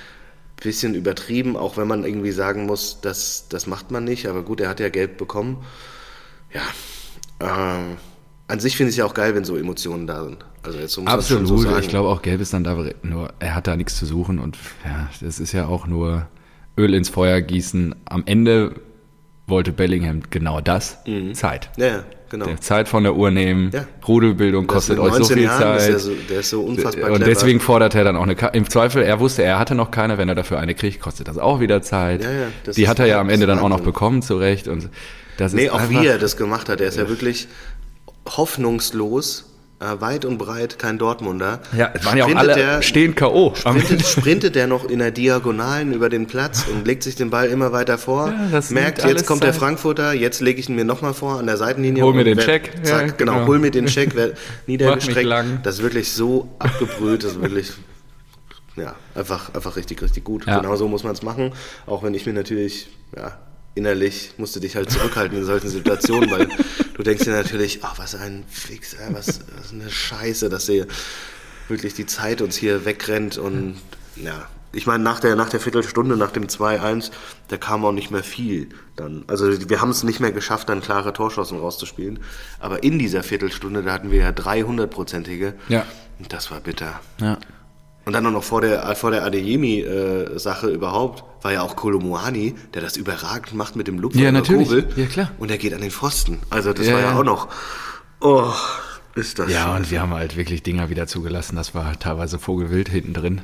[0.62, 4.28] bisschen übertrieben, auch wenn man irgendwie sagen muss, das, das macht man nicht.
[4.28, 5.63] Aber gut, er hat ja Gelb bekommen.
[6.54, 6.62] Ja,
[7.40, 7.98] ähm,
[8.48, 10.46] an sich finde ich es ja auch geil, wenn so Emotionen da sind.
[10.63, 11.80] Also jetzt so muss Absolut, so sagen.
[11.82, 14.58] ich glaube auch Gelb ist dann da, nur er hat da nichts zu suchen und
[14.86, 16.28] ja, das ist ja auch nur
[16.78, 17.96] Öl ins Feuer gießen.
[18.06, 18.76] Am Ende
[19.46, 21.34] wollte Bellingham genau das, Mhm.
[21.36, 21.70] Zeit.
[21.78, 22.46] Ja, genau.
[22.46, 23.86] Der Zeit von der Uhr nehmen, Ja.
[24.08, 25.80] Rudelbildung kostet euch so 19 viel Jahren Zeit.
[25.80, 27.26] Ist der, so, der ist so unfassbar und clever.
[27.30, 30.18] deswegen fordert er dann auch eine Ka Im Zweifel, er wusste, er hatte noch keine,
[30.18, 32.24] wenn er dafür eine kriegt, kostet das auch wieder Zeit.
[32.24, 33.30] Ja, ja, Die hat er ja am.
[33.30, 34.68] Ende dann auch noch bekommen, zu Recht.
[34.68, 34.90] Und
[35.38, 36.82] das Nee, ist auch einfach, wie er das gemacht hat.
[36.82, 37.48] Er ist ja wirklich
[38.38, 39.46] hoffnungslos,
[39.80, 41.60] äh, weit und breit kein Dortmunder.
[41.78, 43.54] Ja, es waren ja auch alle der- stehen K.O.
[43.56, 47.48] Sprintet, sprintet der noch in der Diagonalen über den Platz und legt sich den Ball
[47.50, 48.30] immer weiter vor.
[48.30, 49.60] Ja, das merkt, jetzt kommt der Zeit.
[49.60, 52.04] Frankfurter, jetzt lege ich ihn mir nochmal vor an der Seitenlinie.
[52.04, 52.72] Hol mir den wer- Check.
[52.84, 53.34] Zack, Ja, genau.
[53.36, 53.48] genau.
[53.48, 54.32] hol mir den Check, wer
[54.66, 55.30] niedergestreckt.
[55.63, 57.72] Das ist wirklich so abgebrüht, das ist wirklich,
[58.78, 60.48] ja, einfach, einfach richtig, richtig gut.
[60.48, 60.58] Ja.
[60.60, 61.54] Genau so muss man es machen.
[61.86, 63.38] Auch wenn ich mir natürlich, ja,
[63.78, 66.50] innerlich musste dich halt zurückhalten in solchen Situationen, weil
[66.96, 70.86] du denkst dir natürlich, ach, was ein Fixer, was, was eine Scheiße, dass sie
[71.68, 73.78] wirklich die Zeit uns hier wegrennt und
[74.16, 74.48] ja.
[74.74, 77.12] Ich meine, nach der, nach der Viertelstunde, nach dem 2-1,
[77.48, 79.24] da kam auch nicht mehr viel dann.
[79.28, 82.20] Also wir haben es nicht mehr geschafft, dann klare Torschancen rauszuspielen.
[82.60, 85.54] Aber in dieser Viertelstunde, da hatten wir ja 300-prozentige.
[85.70, 85.86] Ja.
[86.20, 87.00] Und das war bitter.
[87.20, 87.38] Ja.
[88.08, 92.82] Und dann auch noch vor der, vor der Adeyemi-Sache überhaupt, war ja auch Kolomuani, der
[92.82, 94.70] das überragend macht mit dem Lupfer Ja, natürlich.
[94.70, 94.88] Kobel.
[94.96, 95.32] Ja, klar.
[95.39, 96.39] Und er geht an den Pfosten.
[96.50, 97.20] Also das Ja, war ja, ja.
[97.20, 97.50] auch noch,
[98.22, 98.46] oh,
[99.15, 101.58] ist das Ja, und wir haben halt wirklich Dinger wieder zugelassen.
[101.58, 103.41] Das war teilweise vogelwild hinten drin.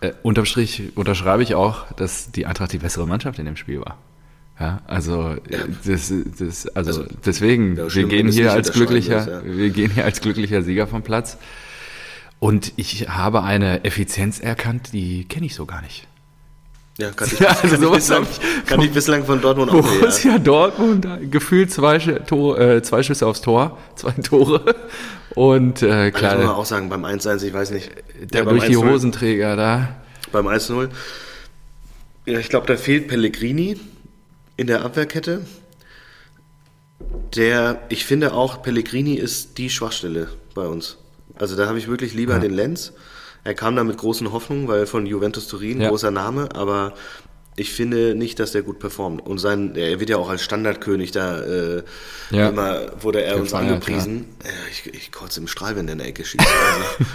[0.00, 3.80] Äh, unterm Strich unterschreibe ich auch, dass die Eintracht die bessere Mannschaft in dem Spiel
[3.80, 3.98] war.
[4.58, 9.44] Ja, also, äh, das, das, also, Also, deswegen, ja, wir gehen hier als glücklicher, ja.
[9.44, 11.36] wir gehen hier als glücklicher Sieger vom Platz.
[12.42, 16.08] Und ich habe eine Effizienz erkannt, die kenne ich so gar nicht.
[16.98, 19.70] Ja, kann ich, Ja, kann, also ich sowas bislang, ich- kann ich bislang von Dortmund
[19.70, 19.92] auch nicht.
[19.94, 20.00] Ja.
[20.00, 24.74] Borussia Dortmund, gefühlt zwei, Tor, äh, zwei Schüsse aufs Tor, zwei Tore.
[25.36, 27.92] Und äh, Klar, muss man auch sagen, beim 1-1, ich weiß nicht.
[28.32, 29.94] der Ja, beim durch die 1-0 Hosenträger da.
[30.32, 30.88] Beim 1-0.
[32.26, 33.78] Ja, ich glaube, da fehlt Pellegrini
[34.56, 35.46] in der Abwehrkette.
[37.36, 40.26] Der, ich finde auch, Pellegrini ist die Schwachstelle
[40.56, 40.98] bei uns.
[41.42, 42.92] Also da habe ich wirklich lieber den Lenz.
[43.44, 45.88] Er kam da mit großen Hoffnungen, weil von Juventus Turin, Ja.
[45.88, 46.92] großer Name, aber
[47.56, 49.26] ich finde nicht, dass der gut performt.
[49.26, 51.82] Und sein, er wird ja auch als Standardkönig da äh,
[52.30, 52.48] Ja.
[52.48, 54.26] immer, wurde er uns angepriesen.
[54.44, 54.50] Ja.
[54.70, 56.46] Ich, ich kotze im Strahl, wenn der in der Ecke schießt.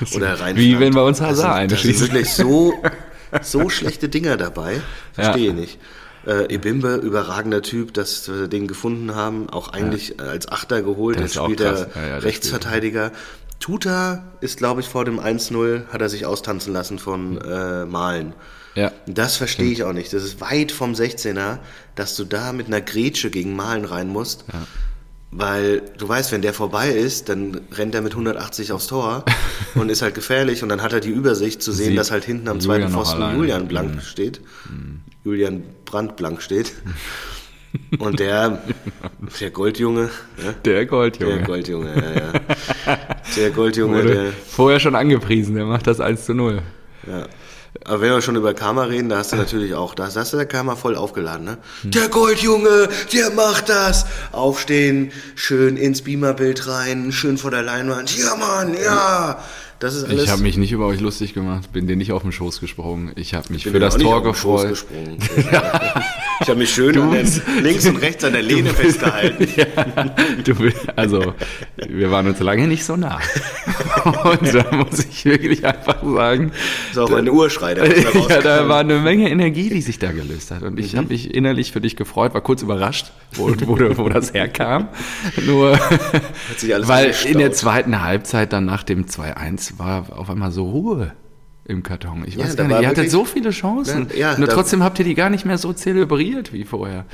[0.02, 0.56] Also, oder rein.
[0.58, 2.02] Wie wenn bei uns Hazard sind- eine sind schießt.
[2.02, 2.74] wirklich so,
[3.42, 4.82] so schlechte Dinger dabei.
[5.14, 5.50] Verstehe Ja.
[5.52, 5.80] ich nicht.
[6.28, 11.18] Äh, Ebimbe, überragender Typ, dass wir den gefunden haben, auch eigentlich als Achter geholt.
[11.18, 11.88] Der auch spielt krass.
[11.96, 13.12] er Ja, ja, der Rechtsverteidiger.
[13.60, 18.34] Tuta ist, glaube ich, vor dem 1-0 hat er sich austanzen lassen von äh, Malen.
[18.76, 18.92] Ja.
[19.08, 20.14] Das verstehe ich auch nicht.
[20.14, 21.58] Das ist weit vom 16er,
[21.96, 24.46] dass du da mit einer Grätsche gegen Malen rein musst.
[25.32, 29.26] Weil du weißt, wenn der vorbei ist, dann rennt er mit 180 aufs Tor
[29.76, 32.24] und ist halt gefährlich und dann hat er die Übersicht zu sehen, Sieht dass halt
[32.24, 33.36] hinten am Julian zweiten Pfosten.
[33.36, 34.02] Julian blank Mhm.
[34.02, 34.42] steht.
[35.26, 36.74] Julian Brandt blank steht.
[38.00, 38.64] Und der,
[39.40, 40.56] der Goldjunge, ne?
[40.66, 41.36] Der Goldjunge.
[41.36, 42.22] der Goldjunge, ja,
[42.94, 43.00] ja.
[43.38, 46.62] Der Goldjunge, Wurde der, vorher schon angepriesen, der macht das 1 zu 0.
[47.08, 47.28] Ja.
[47.86, 50.38] Aber wenn wir schon über Karma reden, da hast du natürlich auch, da hast du
[50.38, 51.58] der Karma voll aufgeladen, ne?
[51.84, 54.06] Der Goldjunge, der macht das!
[54.32, 58.18] Aufstehen, schön ins Beamerbild rein, schön vor der Leinwand.
[58.18, 59.40] Ja, Mann, ja!
[59.80, 60.24] Das ist alles.
[60.24, 63.12] Ich habe mich nicht über euch lustig gemacht, bin dir nicht auf den Schoß gesprungen.
[63.16, 64.86] Ich habe mich bin für das Tor gefreut.
[66.42, 69.48] Ich habe mich schön den, bist- links und rechts an der Lehne festgehalten.
[70.44, 71.34] Du, will- also,
[71.88, 73.20] wir waren uns lange nicht so nah.
[74.24, 76.52] Und da muss ich wirklich einfach sagen,
[76.90, 80.00] Das ist auch mein Urschrei, der da ja, da war eine Menge Energie, die sich
[80.00, 80.62] da gelöst hat.
[80.64, 80.98] Und ich Mhm.
[80.98, 84.88] habe mich innerlich für dich gefreut, war kurz überrascht, wo, wo, wo das herkam.
[85.46, 85.78] Nur,
[86.84, 91.14] weil in der zweiten Halbzeit dann nach dem 2-1 war auf einmal so Ruhe
[91.68, 92.24] im Karton.
[92.26, 94.08] Ich Ja, weiß da gar nicht, ihr hattet so viele Chancen.
[94.14, 97.06] Ja, ja, Nur da- trotzdem habt ihr die gar nicht mehr so zelebriert wie vorher.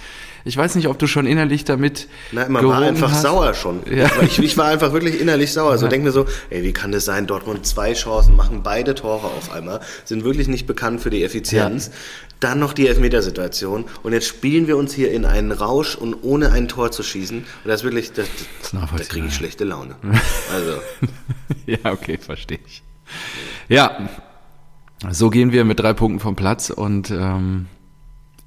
[0.45, 3.21] Ich weiß nicht, ob du schon innerlich damit Na, man war einfach hast.
[3.21, 3.79] sauer schon.
[3.89, 4.09] Ja.
[4.21, 5.77] Ich, ich war einfach wirklich innerlich sauer.
[5.77, 7.27] So denk mir so, ey, wie kann das sein?
[7.27, 11.91] Dortmund zwei Chancen, machen beide Tore auf einmal, sind wirklich nicht bekannt für die Effizienz.
[12.41, 16.51] Dann noch die Elfmetersituation und jetzt spielen wir uns hier in einen Rausch und ohne
[16.51, 17.37] ein Tor zu schießen.
[17.37, 18.25] Und das ist wirklich, das,
[18.61, 19.13] ist da nachvollziehbar.
[19.13, 19.95] kriege ich schlechte Laune.
[20.53, 20.73] Also,
[21.65, 22.83] Ja, okay, verstehe ich.
[23.69, 24.09] Ja,
[25.11, 27.67] so gehen wir mit drei Punkten vom Platz und ähm,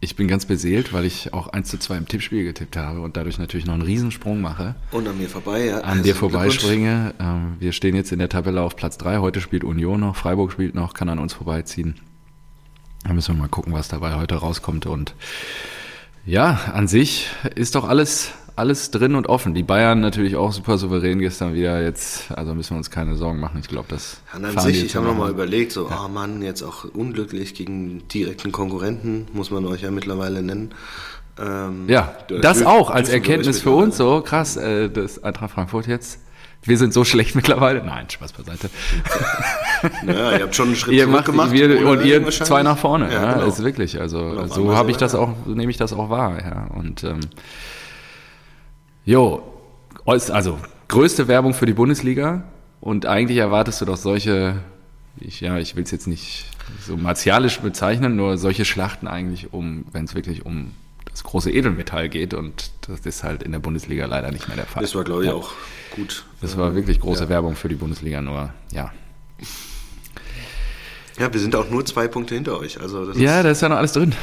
[0.00, 3.16] ich bin ganz beseelt, weil ich auch 1 zu 2 im Tippspiel getippt habe und
[3.16, 5.80] dadurch natürlich noch einen Riesensprung mache, und an mir vorbei, ja.
[5.80, 7.14] an dir Also, vorbeispringe.
[7.18, 9.18] Ähm, wir stehen jetzt in der Tabelle auf Platz 3.
[9.18, 11.96] Heute spielt Union noch, Freiburg spielt noch, kann an uns vorbeiziehen.
[13.04, 14.86] Da müssen wir mal gucken, was dabei heute rauskommt.
[14.86, 15.14] Und
[16.24, 19.54] ja, an sich ist doch alles, alles drin und offen.
[19.54, 21.82] Die Bayern natürlich auch super souverän gestern wieder.
[21.82, 23.58] Jetzt, also müssen wir uns keine Sorgen machen.
[23.60, 24.20] Ich glaube, das.
[24.34, 25.34] Und an sich, ich habe noch nochmal mal.
[25.34, 30.42] überlegt, so, ah Mann, jetzt auch unglücklich gegen direkten Konkurrenten, muss man euch ja mittlerweile
[30.42, 30.70] nennen.
[31.38, 35.86] Ähm, Ja, das Dü- auch als Erkenntnis für uns, so krass, äh, das Eintracht Frankfurt
[35.86, 36.20] jetzt.
[36.62, 37.84] Wir sind so schlecht mittlerweile.
[37.84, 38.70] Nein, Spaß beiseite.
[40.04, 41.52] Naja, ihr habt schon einen Schritt Ihr macht gemacht.
[41.52, 43.12] wir, und ihr zwei nach vorne.
[43.12, 43.46] Ja, genau.
[43.46, 44.00] ist wirklich.
[44.00, 46.38] Also auf so habe ich das auch, nehme ich das auch wahr.
[46.40, 47.20] Ja, und ähm,
[49.06, 49.42] jo,
[50.04, 52.44] also größte Werbung für die Bundesliga
[52.80, 54.56] und eigentlich erwartest du doch solche,
[55.18, 56.44] ich, ja, ich will es jetzt nicht
[56.84, 60.72] so martialisch bezeichnen, nur solche Schlachten eigentlich um, wenn es wirklich um
[61.10, 64.66] das große Edelmetall geht und das ist halt in der Bundesliga leider nicht mehr der
[64.66, 64.82] Fall.
[64.82, 65.34] Das war, glaube ich, Ja.
[65.34, 65.52] auch
[65.94, 66.26] gut.
[66.42, 68.92] Das war wirklich große Werbung für die Bundesliga, nur ja.
[71.18, 72.78] Ja, wir sind auch nur zwei Punkte hinter euch.
[72.80, 74.14] Also das Ja, da ist ja noch alles drin.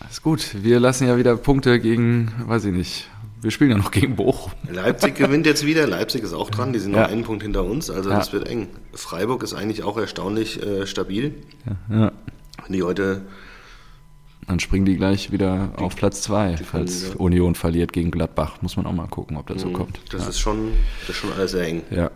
[0.00, 0.50] Alles gut.
[0.62, 3.08] Wir lassen ja wieder Punkte gegen, weiß ich nicht.
[3.40, 4.52] Wir spielen ja noch gegen Bochum.
[4.70, 5.86] Leipzig gewinnt jetzt wieder.
[5.86, 6.72] Leipzig ist auch dran.
[6.72, 7.02] Die sind Ja.
[7.02, 7.88] noch einen Punkt hinter uns.
[7.90, 8.16] Also Ja.
[8.18, 8.68] das wird eng.
[8.94, 11.34] Freiburg ist eigentlich auch erstaunlich äh, stabil.
[11.90, 12.12] Ja.
[12.68, 13.22] Die heute
[14.46, 17.14] Dann springen die gleich wieder auf Platz zwei, falls ja.
[17.16, 18.62] Union verliert gegen Gladbach.
[18.62, 20.00] Muss man auch mal gucken, ob das so kommt.
[20.10, 21.82] Das ist schon, das ist schon alles sehr eng.
[21.90, 22.10] Ja,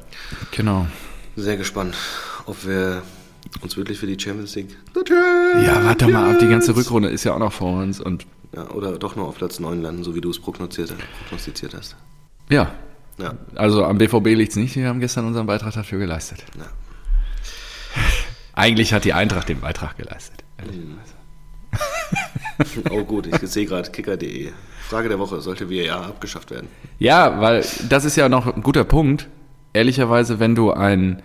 [0.50, 0.86] genau.
[1.36, 1.94] Sehr gespannt,
[2.46, 3.02] ob wir
[3.60, 4.76] uns wirklich für die Champions League.
[5.64, 6.38] Ja, warte mal ab.
[6.40, 8.00] Die ganze Rückrunde ist ja auch noch vor uns.
[8.00, 11.74] Und Ja, oder doch nur auf Platz 9 landen, so wie du es prognostiziert, prognostiziert
[11.74, 11.96] hast.
[12.50, 12.70] ja,
[13.18, 13.34] Ja.
[13.54, 14.76] also am BVB liegt es nicht.
[14.76, 16.44] Wir haben gestern unseren Beitrag dafür geleistet.
[16.58, 16.64] ja.
[18.54, 20.44] Eigentlich hat die Eintracht den Beitrag geleistet.
[20.58, 21.14] ehrlicherweise.
[22.90, 24.52] Oh gut, ich sehe gerade kicker.de.
[24.88, 26.68] Frage der Woche, sollte VAR abgeschafft werden?
[26.98, 29.28] Ja, weil das ist ja noch ein guter Punkt.
[29.72, 31.22] Ehrlicherweise, wenn du ein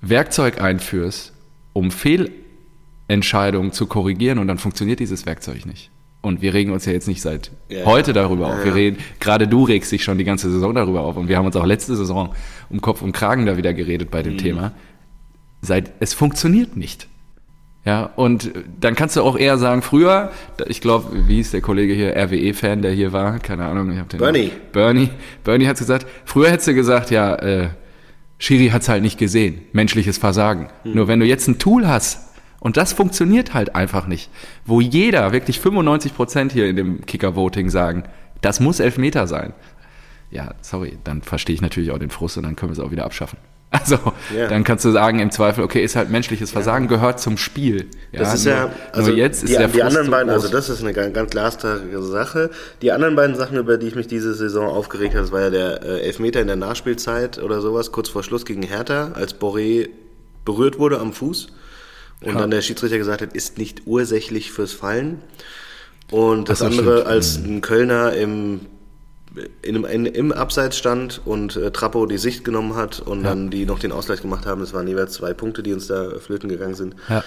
[0.00, 1.32] Werkzeug einführst,
[1.72, 5.90] um Fehlentscheidungen zu korrigieren und dann funktioniert dieses Werkzeug nicht.
[6.22, 8.64] Und wir regen uns ja jetzt nicht seit Ja, heute darüber Ja, auf.
[8.64, 11.16] Wir reden, gerade du regst dich schon die ganze Saison darüber auf.
[11.16, 12.34] Und wir haben uns auch letzte Saison
[12.68, 14.38] um Kopf und Kragen da wieder geredet bei dem Mhm.
[14.38, 14.72] Thema.
[15.62, 17.06] Seit, es funktioniert nicht.
[17.86, 20.30] Ja, und dann kannst du auch eher sagen, früher,
[20.66, 24.10] ich glaube, wie ist der Kollege hier, RWE-Fan, der hier war, keine Ahnung, ich hab
[24.10, 24.50] den Bernie.
[24.72, 25.08] Bernie.
[25.44, 27.68] Bernie hat gesagt, früher hättest du gesagt, ja, äh,
[28.38, 30.68] Schiri hat's halt nicht gesehen, menschliches Versagen.
[30.84, 32.29] Nur wenn du jetzt ein Tool hast,
[32.60, 34.30] und das funktioniert halt einfach nicht,
[34.66, 38.04] wo jeder, wirklich 95 Prozent hier in dem Kicker-Voting sagen,
[38.42, 39.54] das muss Elfmeter sein.
[40.30, 42.92] Ja, sorry, dann verstehe ich natürlich auch den Frust und dann können wir es auch
[42.92, 43.38] wieder abschaffen.
[43.72, 43.98] Also,
[44.36, 44.48] Ja.
[44.48, 47.86] dann kannst du sagen im Zweifel, okay, ist halt menschliches Versagen, gehört zum Spiel.
[48.12, 50.68] Das ist nur, ja, also jetzt ist die, der die Frust anderen beiden, also das
[50.68, 52.50] ist eine ganz, ganz glasklare Sache.
[52.82, 55.50] Die anderen beiden Sachen, über die ich mich diese Saison aufgeregt habe, das war ja
[55.50, 59.88] der äh, Elfmeter in der Nachspielzeit oder sowas, kurz vor Schluss gegen Hertha, als Boré
[60.44, 61.52] berührt wurde am Fuß
[62.22, 65.22] und dann der Schiedsrichter gesagt hat, ist nicht ursächlich fürs Fallen.
[66.10, 67.06] Und das so, andere, stimmt.
[67.06, 68.60] als ein Kölner im
[69.62, 73.50] in einem, in, im Abseits stand und äh, Trappo die Sicht genommen hat und dann
[73.50, 74.60] die noch den Ausgleich gemacht haben.
[74.60, 76.96] Das waren jeweils zwei Punkte, die uns da flöten gegangen sind.
[77.08, 77.22] Ja.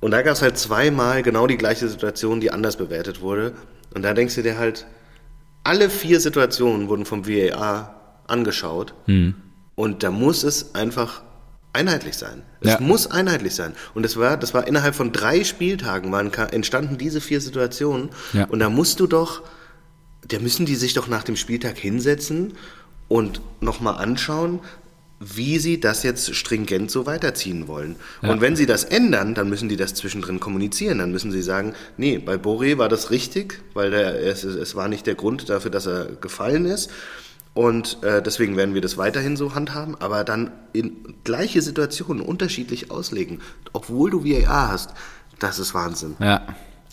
[0.00, 3.52] Und da gab es halt zweimal genau die gleiche Situation, die anders bewertet wurde.
[3.94, 4.86] Und da denkst du dir halt,
[5.64, 7.94] alle vier Situationen wurden vom VAR
[8.26, 8.94] angeschaut.
[9.06, 9.34] Hm.
[9.74, 11.22] Und da muss es einfach
[11.72, 12.42] einheitlich sein.
[12.60, 12.80] Es Ja.
[12.80, 13.74] muss einheitlich sein.
[13.94, 18.10] Und das war, das war innerhalb von drei Spieltagen waren, entstanden diese vier Situationen.
[18.32, 18.46] Ja.
[18.46, 19.42] Und da musst du doch,
[20.26, 22.54] da müssen die sich doch nach dem Spieltag hinsetzen
[23.08, 24.60] und nochmal anschauen,
[25.20, 27.96] wie sie das jetzt stringent so weiterziehen wollen.
[28.22, 28.30] Ja.
[28.30, 30.98] Und wenn sie das ändern, dann müssen die das zwischendrin kommunizieren.
[30.98, 34.86] Dann müssen sie sagen, nee, bei Boré war das richtig, weil der, es, es war
[34.88, 36.90] nicht der Grund dafür, dass er gefallen ist.
[37.58, 42.92] Und äh, deswegen werden wir das weiterhin so handhaben, aber dann in gleiche Situationen unterschiedlich
[42.92, 43.40] auslegen,
[43.72, 44.90] obwohl du VAR hast.
[45.40, 46.14] Das ist Wahnsinn.
[46.20, 46.46] ja.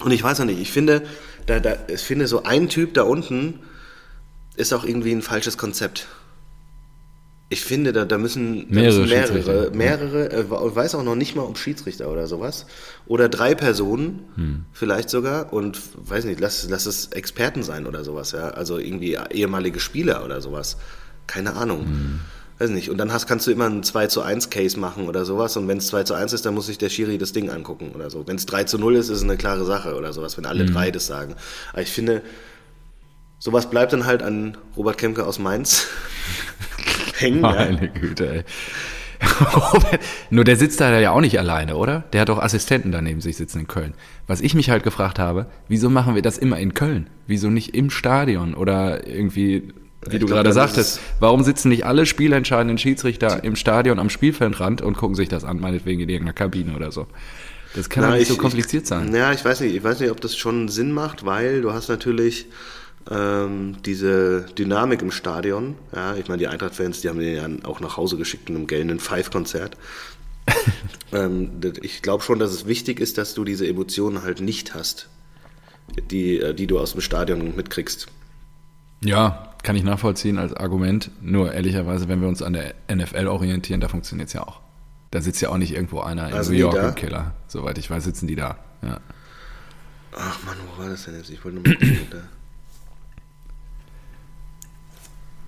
[0.04, 1.04] Und ich weiß noch nicht, ich finde,
[1.45, 3.60] da, da, ich finde so ein Typ da unten
[4.56, 6.08] ist auch irgendwie ein falsches Konzept.
[7.48, 11.36] Ich finde, da, da müssen, da Mehrere müssen mehrere, mehrere, äh, weiß auch noch nicht
[11.36, 12.66] mal, ob Schiedsrichter oder sowas.
[13.06, 14.66] Oder drei Personen, Hm.
[14.74, 18.50] vielleicht sogar, und weiß nicht, lass, lass es Experten sein oder sowas, ja.
[18.50, 20.78] Also irgendwie ehemalige Spieler oder sowas.
[21.28, 21.86] Keine Ahnung.
[21.86, 22.20] Hm.
[22.58, 22.90] Weiß nicht.
[22.90, 25.56] Und dann hast, kannst du immer einen 2 zu 1 Case machen oder sowas.
[25.58, 27.92] Und wenn es 2 zu 1 ist, dann muss sich der Schiri das Ding angucken
[27.94, 28.26] oder so.
[28.26, 30.64] Wenn es 3 zu 0 ist, ist es eine klare Sache oder sowas, wenn alle
[30.64, 30.74] Mhm.
[30.74, 31.36] drei das sagen.
[31.74, 32.22] Aber ich finde,
[33.40, 35.86] sowas bleibt dann halt an Robert Kemke aus Mainz
[37.26, 37.42] hängen.
[37.44, 37.52] Ja.
[37.52, 38.44] Meine Güte, ey.
[40.30, 42.04] Nur der sitzt da ja auch nicht alleine, oder?
[42.14, 43.94] Der hat auch Assistenten daneben sich sitzen in Köln.
[44.28, 47.10] Was ich mich halt gefragt habe, wieso machen wir das immer in Köln?
[47.28, 49.70] Wieso nicht im Stadion oder irgendwie,
[50.08, 54.00] wie Ich du glaub, gerade sagtest, es- warum sitzen nicht alle spielentscheidenden Schiedsrichter im Stadion
[54.00, 57.08] am Spielfeldrand und gucken sich das an, meinetwegen in irgendeiner Kabine oder so?
[57.74, 59.14] Das kann doch Na, nicht so kompliziert ich, sein.
[59.16, 61.90] Ja, ich weiß nicht, ich weiß nicht, ob das schon Sinn macht, weil du hast
[61.90, 62.48] natürlich
[63.10, 65.76] ähm, diese Dynamik im Stadion.
[65.94, 68.68] Ja, ich meine, die Eintracht-Fans, die haben den ja auch nach Hause geschickt in einem
[68.68, 69.78] gelben Five-Konzert.
[71.12, 75.10] ähm, ich glaube schon, dass es wichtig ist, dass du diese Emotionen halt nicht hast.
[76.12, 78.08] die, äh, die du aus dem Stadion mitkriegst.
[79.04, 81.12] Ja, kann ich nachvollziehen als Argument.
[81.22, 84.62] Nur ehrlicherweise, wenn wir uns an der NFL orientieren, da funktioniert es ja auch.
[85.12, 86.89] Da sitzt ja auch nicht irgendwo einer in Also New York da?
[86.89, 87.36] im Keller.
[87.48, 88.58] Soweit ich weiß, sitzen die da.
[88.82, 89.00] Ja.
[90.18, 91.30] Ach Mann, wo war das denn jetzt?
[91.30, 92.08] Ich wollte nochmal gucken.
[92.12, 92.18] da.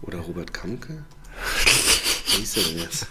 [0.01, 1.05] Oder Robert Kamke?
[2.35, 3.07] Wie ist der denn jetzt?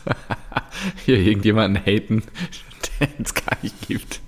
[1.05, 2.22] Hier irgendjemanden haten,
[3.01, 4.20] den es gar nicht gibt.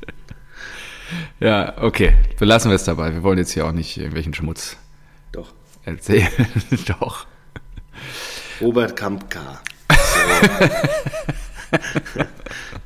[1.40, 2.14] Ja, okay.
[2.38, 3.12] Belassen wir es dabei.
[3.14, 4.76] Wir wollen jetzt hier auch nicht irgendwelchen Schmutz
[5.32, 5.52] Doch.
[5.84, 6.28] erzählen.
[6.86, 7.26] Doch.
[8.60, 9.60] Robert Kampka.
[9.90, 10.68] So.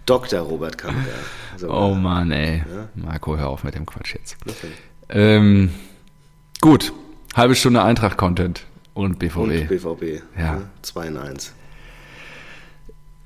[0.06, 0.40] Dr.
[0.40, 1.10] Robert Kampka.
[1.56, 1.70] So.
[1.70, 2.62] Oh Mann, ey.
[2.94, 4.36] Marco, hör auf mit dem Quatsch jetzt.
[4.46, 4.72] Okay.
[5.08, 5.72] Ähm,
[6.60, 6.92] gut.
[7.34, 9.36] Halbe Stunde Eintracht-Content und BVB.
[9.36, 10.22] Und BVB.
[10.38, 10.56] Ja.
[10.56, 10.68] ne?
[10.82, 11.54] 2 in 1.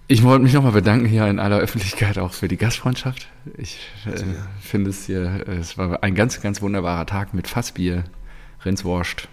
[0.09, 3.27] Ich wollte mich nochmal bedanken hier in aller Öffentlichkeit auch für die Gastfreundschaft.
[3.57, 4.23] Ich äh,
[4.61, 8.05] finde es hier, es war ein ganz, ganz wunderbarer Tag mit Fassbier,
[8.65, 9.29] Rindswurst.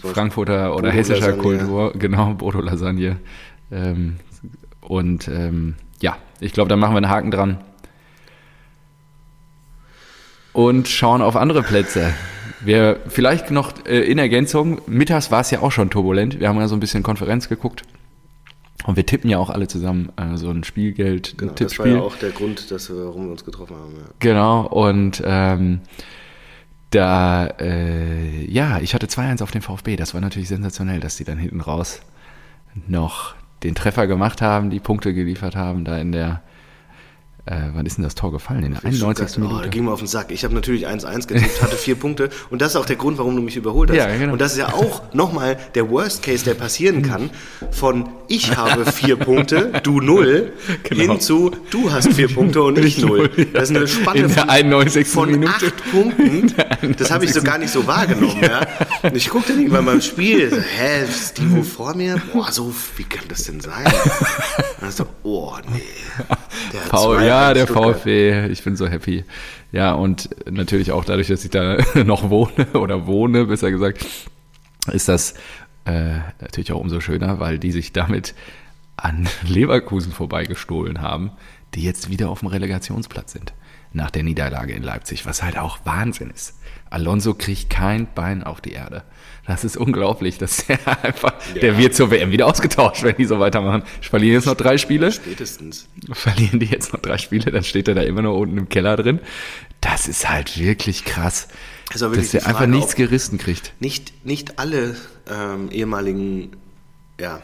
[0.00, 1.32] Frankfurter oder Bodo hessischer.
[1.32, 3.18] Kultur, genau, Bodo Lasagne.
[3.70, 4.16] Ähm,
[4.80, 7.58] und ähm, ja, ich glaube, da machen wir einen Haken dran.
[10.52, 12.14] Und schauen auf andere Plätze.
[12.64, 16.38] Wir vielleicht noch äh, in Ergänzung, mittags war es ja auch schon turbulent.
[16.40, 17.82] Wir haben ja so ein bisschen Konferenz geguckt.
[18.84, 21.84] Und wir tippen ja auch alle zusammen äh, so ein Spielgeld, Genau, ein das war
[21.86, 21.94] Tippspiel.
[21.94, 23.94] ja auch der Grund, dass wir, warum wir uns getroffen haben.
[23.96, 24.04] Ja.
[24.18, 25.80] Genau, und ähm,
[26.90, 29.96] da, äh, ja, ich hatte 2-1 auf den VfB.
[29.96, 32.00] Das war natürlich sensationell, dass die dann hinten raus
[32.88, 36.42] noch den Treffer gemacht haben, die Punkte geliefert haben, da in der,
[37.46, 38.62] äh, wann ist denn das Tor gefallen?
[38.62, 39.38] In der 91.
[39.38, 39.68] Oh, Minute.
[39.68, 40.30] ging mir auf den Sack.
[40.30, 42.30] Ich habe natürlich 1-1 getippt, hatte vier Punkte.
[42.50, 43.96] Und das ist auch der Grund, warum du mich überholt hast.
[43.96, 44.34] Ja, genau.
[44.34, 47.30] Und das ist ja auch nochmal der Worst Case, der passieren kann.
[47.72, 50.52] Von ich habe vier Punkte, du null,
[50.84, 51.12] Genau.
[51.14, 53.28] hin zu du hast vier Punkte und ich null.
[53.52, 55.08] Das ist eine Spanne von, 91.
[55.08, 55.52] von Minute.
[55.52, 56.54] acht Punkten.
[56.98, 58.40] Das habe ich so gar nicht so wahrgenommen.
[58.42, 58.60] Ja.
[59.02, 60.50] Und ich guckte nicht mal beim Spiel.
[60.50, 61.04] So, hä,
[61.50, 62.20] wo vor mir?
[62.32, 63.84] Boah, so, wie kann das denn sein?
[63.86, 65.82] Und dann so, oh nee.
[66.72, 67.96] Der hat V zwei ja, der Stuttgart.
[67.96, 69.24] VfB, ich bin so happy.
[69.72, 74.06] Ja, und natürlich auch dadurch, dass ich da noch wohne oder wohne, besser gesagt,
[74.92, 75.34] ist das
[75.84, 78.34] äh, natürlich auch umso schöner, weil die sich damit
[78.96, 81.30] an Leverkusen vorbeigestohlen haben,
[81.74, 83.52] die jetzt wieder auf dem Relegationsplatz sind.
[83.94, 86.54] Nach der Niederlage in Leipzig, was halt auch Wahnsinn ist.
[86.90, 89.02] Alonso kriegt kein Bein auf die Erde.
[89.46, 93.40] Das ist unglaublich, dass der einfach, der wird zur WM wieder ausgetauscht, wenn die so
[93.40, 93.82] weitermachen.
[94.00, 95.88] Ich verliere jetzt noch drei Spiele Spätestens.
[96.12, 98.96] verlieren die jetzt noch drei Spiele, dann steht er da immer noch unten im Keller
[98.96, 99.20] drin.
[99.80, 101.48] Das ist halt wirklich krass,
[101.94, 103.72] aber wirklich dass der einfach nichts gerissen kriegt.
[103.80, 104.94] Nicht, nicht alle
[105.30, 106.52] ähm, ehemaligen
[107.20, 107.40] ja,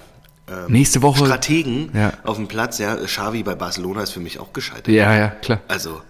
[0.49, 2.13] ähm, Nächste Woche- Strategen Ja.
[2.23, 2.79] auf dem Platz.
[2.79, 4.89] Ja, Xavi bei Barcelona ist für mich auch gescheitert.
[4.89, 5.61] Ja, ja, klar.
[5.69, 6.01] Also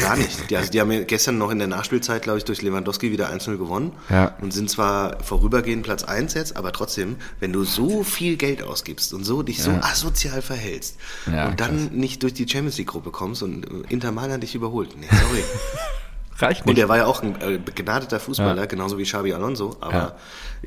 [0.00, 0.50] gar nicht.
[0.50, 3.30] Die, also, die haben ja gestern noch in der Nachspielzeit, glaube ich, durch Lewandowski wieder
[3.30, 4.34] 1-0 gewonnen Ja.
[4.40, 9.12] und sind zwar vorübergehend Platz 1 jetzt, aber trotzdem, wenn du so viel Geld ausgibst
[9.14, 10.96] und so dich so asozial verhältst
[11.30, 11.90] Ja, und dann krass.
[11.92, 14.96] nicht durch die Champions League Gruppe kommst und äh, Inter Mailand dich überholt.
[14.98, 15.44] Nee, sorry.
[16.38, 16.78] Reicht Und nicht.
[16.78, 19.76] er war ja auch ein äh, begnadeter Fußballer, genauso wie Xabi Alonso.
[19.80, 20.16] Aber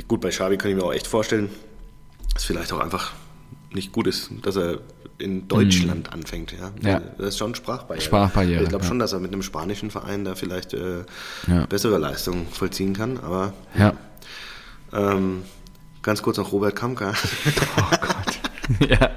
[0.07, 1.49] gut, bei Xabi kann ich mir auch echt vorstellen,
[2.33, 3.11] dass vielleicht auch einfach
[3.73, 4.79] nicht gut ist, dass er
[5.17, 6.53] in Deutschland anfängt.
[6.53, 6.69] Ja?
[6.69, 6.87] Mhm.
[6.87, 6.99] Ja.
[7.17, 8.05] Das ist schon Sprachbarriere.
[8.05, 8.87] Sprachbarriere, Ich glaube ja.
[8.87, 11.03] schon, dass er mit einem spanischen Verein da vielleicht äh,
[11.47, 11.65] Ja.
[11.65, 13.17] bessere Leistungen vollziehen kann.
[13.19, 13.93] Aber Ja.
[14.93, 15.43] ähm,
[16.03, 17.13] ganz kurz noch Robert Kamka.
[18.87, 19.09] ja.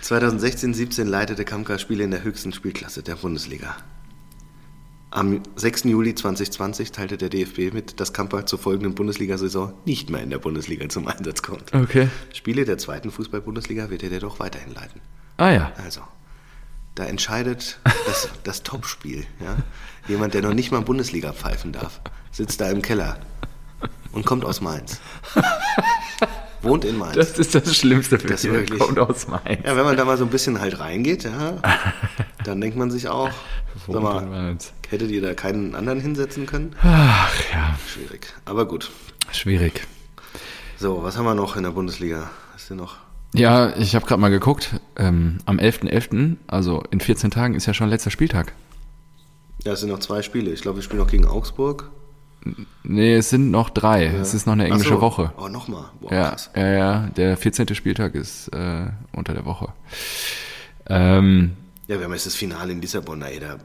[0.00, 3.74] 2016, 17 leitete Kamka Spiele in der höchsten Spielklasse der Bundesliga.
[5.14, 5.84] Am 6.
[5.84, 10.40] Juli 2020 teilte der DFB mit, dass Kampa zur folgenden Bundesliga-Saison nicht mehr in der
[10.40, 11.72] Bundesliga zum Einsatz kommt.
[11.72, 12.08] Okay.
[12.32, 15.00] Spiele der zweiten Fußball-Bundesliga wird er jedoch weiterhin leiten.
[15.36, 15.72] Ah ja.
[15.76, 16.00] Also,
[16.96, 19.24] da entscheidet das, das Topspiel.
[19.38, 19.56] Ja?
[20.08, 22.00] Jemand, der noch nicht mal Bundesliga pfeifen darf,
[22.32, 23.20] sitzt da im Keller
[24.10, 25.00] und kommt aus Mainz.
[26.64, 27.14] Wohnt in Mainz.
[27.14, 28.52] Das ist das Schlimmste für Das mich.
[28.52, 28.78] wirklich.
[28.80, 29.60] Kommt aus Mainz.
[29.64, 31.58] Ja, wenn man da mal so ein bisschen halt reingeht, ja,
[32.44, 33.30] dann denkt man sich auch,
[33.86, 34.56] sag mal,
[34.88, 36.74] hättet ihr da keinen anderen hinsetzen können?
[36.82, 38.26] Ach ja, Schwierig.
[38.44, 38.90] Aber gut.
[39.32, 39.86] schwierig.
[40.78, 42.30] So, was haben wir noch in der Bundesliga?
[42.56, 42.96] Ist denn noch?
[43.34, 44.80] Ja, ich habe gerade mal geguckt.
[44.96, 48.52] Ähm, am 11.11., also in 14 Tagen, ist ja schon letzter Spieltag.
[49.64, 50.50] Ja, es sind noch zwei Spiele.
[50.52, 51.90] Ich glaube, wir spielen noch gegen Augsburg.
[52.82, 54.06] Nee, es sind noch drei.
[54.06, 55.00] Es ist noch eine englische so.
[55.00, 55.32] Woche.
[55.38, 55.84] Oh, nochmal.
[56.00, 56.50] Boah, Ja, krass.
[56.54, 57.74] ja, ja, der 14.
[57.74, 59.68] Spieltag ist äh, unter der Woche.
[60.88, 61.52] Ähm,
[61.86, 63.22] Ja, wir haben jetzt das Finale in Lissabon.
[63.22, 63.56] Ey, da,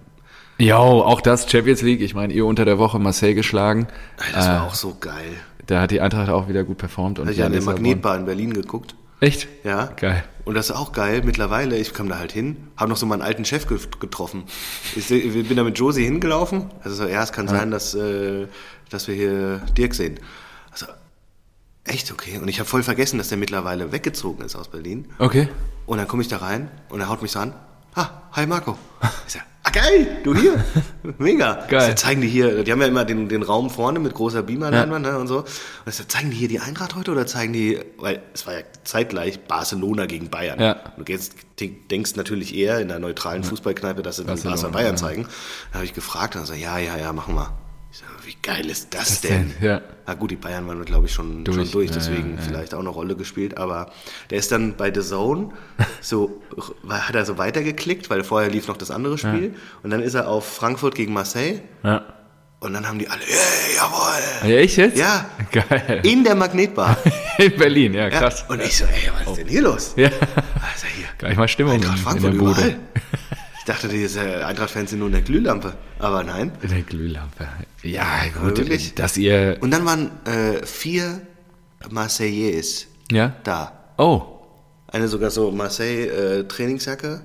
[0.58, 2.02] ja, auch das Champions League.
[2.02, 3.88] Ich meine, ihr unter der Woche Marseille geschlagen.
[4.34, 5.34] das war auch so geil.
[5.68, 7.20] Da hat die Eintracht auch wieder gut performt.
[7.20, 8.96] Und Habe ich ja, an der Magnetbar in Berlin geguckt.
[9.22, 9.48] Echt?
[9.64, 9.86] Ja.
[9.98, 10.24] Geil.
[10.50, 11.22] Und das ist auch geil.
[11.24, 14.45] Mittlerweile, ich kam da halt hin, habe noch so meinen alten Chef ge- getroffen.
[14.95, 16.72] Ich bin da mit Josie hingelaufen.
[16.84, 18.47] Also so, ja, es kann sein, dass, äh,
[18.89, 20.20] dass wir hier Dirk sehen.
[20.72, 20.88] Also,
[21.84, 22.39] echt okay.
[22.39, 25.06] Und ich habe voll vergessen, dass der mittlerweile weggezogen ist aus Berlin.
[25.20, 25.50] Okay.
[25.86, 27.54] Und dann komme ich da rein und er haut mich so an.
[27.96, 28.78] Ah, hi Marco.
[29.28, 30.64] Ich sag, ah geil, du hier.
[31.18, 31.66] Mega.
[31.68, 31.88] Geil.
[31.90, 35.06] Sag, zeigen die hier, die haben ja immer den, den Raum vorne mit großer Beamer-Leinwand
[35.06, 35.40] ne, und so.
[35.40, 35.48] Und
[35.88, 38.62] ich sag, zeigen die hier die Eintracht heute oder zeigen die, weil es war ja
[38.84, 40.60] zeitgleich Barcelona gegen Bayern.
[40.60, 40.76] Ja.
[40.98, 44.96] Du gehst, denkst natürlich eher in der neutralen Fußballkneipe, dass sie dann Barcelona, Bayern ja.
[44.96, 45.28] zeigen.
[45.72, 47.52] Da habe ich gefragt und er sagt, ja, ja, ja, machen wir.
[47.92, 49.54] Ich sag, wie geil ist das, Das denn?
[49.60, 49.68] denn?
[49.68, 49.82] Ja.
[50.06, 51.56] Na gut, die Bayern waren, glaube ich, schon Durch.
[51.58, 52.42] schon durch Ja, deswegen ja, ja.
[52.48, 53.58] vielleicht auch eine Rolle gespielt.
[53.58, 53.92] Aber
[54.30, 55.50] der ist dann bei The Zone,
[56.02, 56.42] so
[56.90, 59.56] hat er so weitergeklickt, weil vorher lief noch das andere Spiel.
[59.82, 61.62] Und dann ist er auf Frankfurt gegen Marseille.
[61.84, 62.06] Ja.
[62.62, 64.50] Und dann haben die alle, yeah, jawohl.
[64.52, 64.98] Ja, echt jetzt?
[64.98, 65.30] Ja.
[65.52, 66.02] Geil.
[66.04, 66.98] In der Magnetbar.
[67.38, 68.20] In Berlin, ja, Ja.
[68.20, 68.44] krass.
[68.50, 69.94] Und ich so, ey, was ist denn hier los?
[69.96, 70.10] Ja.
[70.10, 71.08] Also hier.
[71.18, 72.52] Gleich mal Stimmung in, Eintracht in Frankfurt der Bude.
[72.52, 72.76] überall.
[73.70, 75.76] Ich dachte, diese Eintracht-Fans sind nur eine Glühlampe.
[75.99, 76.51] Aber nein.
[76.63, 77.47] In der Glühlampe.
[77.84, 78.95] Ja, gut, wirklich?
[78.95, 79.57] dass ihr...
[79.61, 81.22] Und dann waren äh, vier
[81.88, 83.36] Marseillais Ja?
[83.43, 83.93] da.
[83.99, 84.39] Oh,
[84.88, 87.22] Eine sogar so Marseille-Trainingsjacke.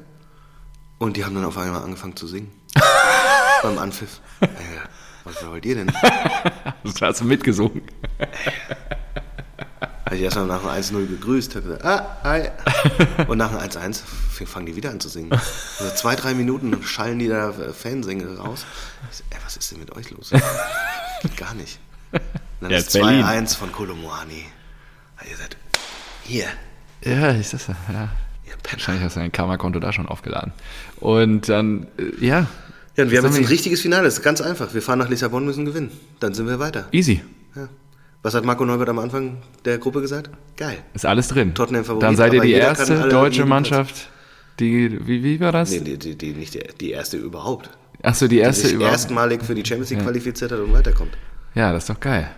[0.98, 2.50] und die haben dann auf einmal angefangen zu singen.
[3.62, 4.20] Beim Anpfiff.
[4.42, 4.48] Ey,
[5.24, 5.90] was wollt ihr denn?
[7.00, 7.80] hast du mitgesungen.
[10.14, 12.48] Habe ich erstmal nach dem 1-0 gegrüßt, gesagt, ah, hi.
[13.26, 14.02] Und nach dem 1-1
[14.46, 15.32] fangen die wieder an zu singen.
[15.32, 18.64] Also zwei, drei Minuten schallen die da äh, Fansinge raus.
[19.10, 20.30] Ich so, ey, was ist denn mit euch los?
[20.30, 21.80] Geht gar nicht.
[22.12, 22.20] Und
[22.60, 23.24] dann Ja, ist ist Berlin.
[23.24, 24.44] 2-1 von Kolomoani.
[25.16, 25.56] Also ihr seid,
[26.22, 26.46] hier,
[27.02, 27.74] Ja, ist das ja.
[27.86, 28.10] Penner.
[28.70, 30.52] Wahrscheinlich hast du dein Karma-Konto da schon aufgeladen.
[31.00, 32.46] Und dann, äh, ja.
[32.96, 34.04] Ja, und wir haben jetzt ein richtiges Finale.
[34.04, 34.74] Das ist ganz einfach.
[34.74, 35.90] Wir fahren nach Lissabon, müssen gewinnen.
[36.20, 36.86] Dann sind wir weiter.
[36.92, 37.20] Easy.
[37.56, 37.68] Ja.
[38.24, 40.30] Was hat Marco Neubert am Anfang der Gruppe gesagt?
[40.56, 40.78] Geil.
[40.94, 41.54] Ist alles drin.
[41.54, 44.08] Tottenham Favorit, Dann seid ihr die erste deutsche Mannschaft,
[44.58, 45.70] die, wie, wie war das?
[45.70, 47.68] Nee, die, die, die, nicht die, die erste überhaupt.
[48.02, 48.92] Ach so, die Die erste sich überhaupt.
[48.92, 51.12] erstmalig für die Champions League qualifiziert hat und weiterkommt.
[51.54, 52.30] Ja, das ist doch geil.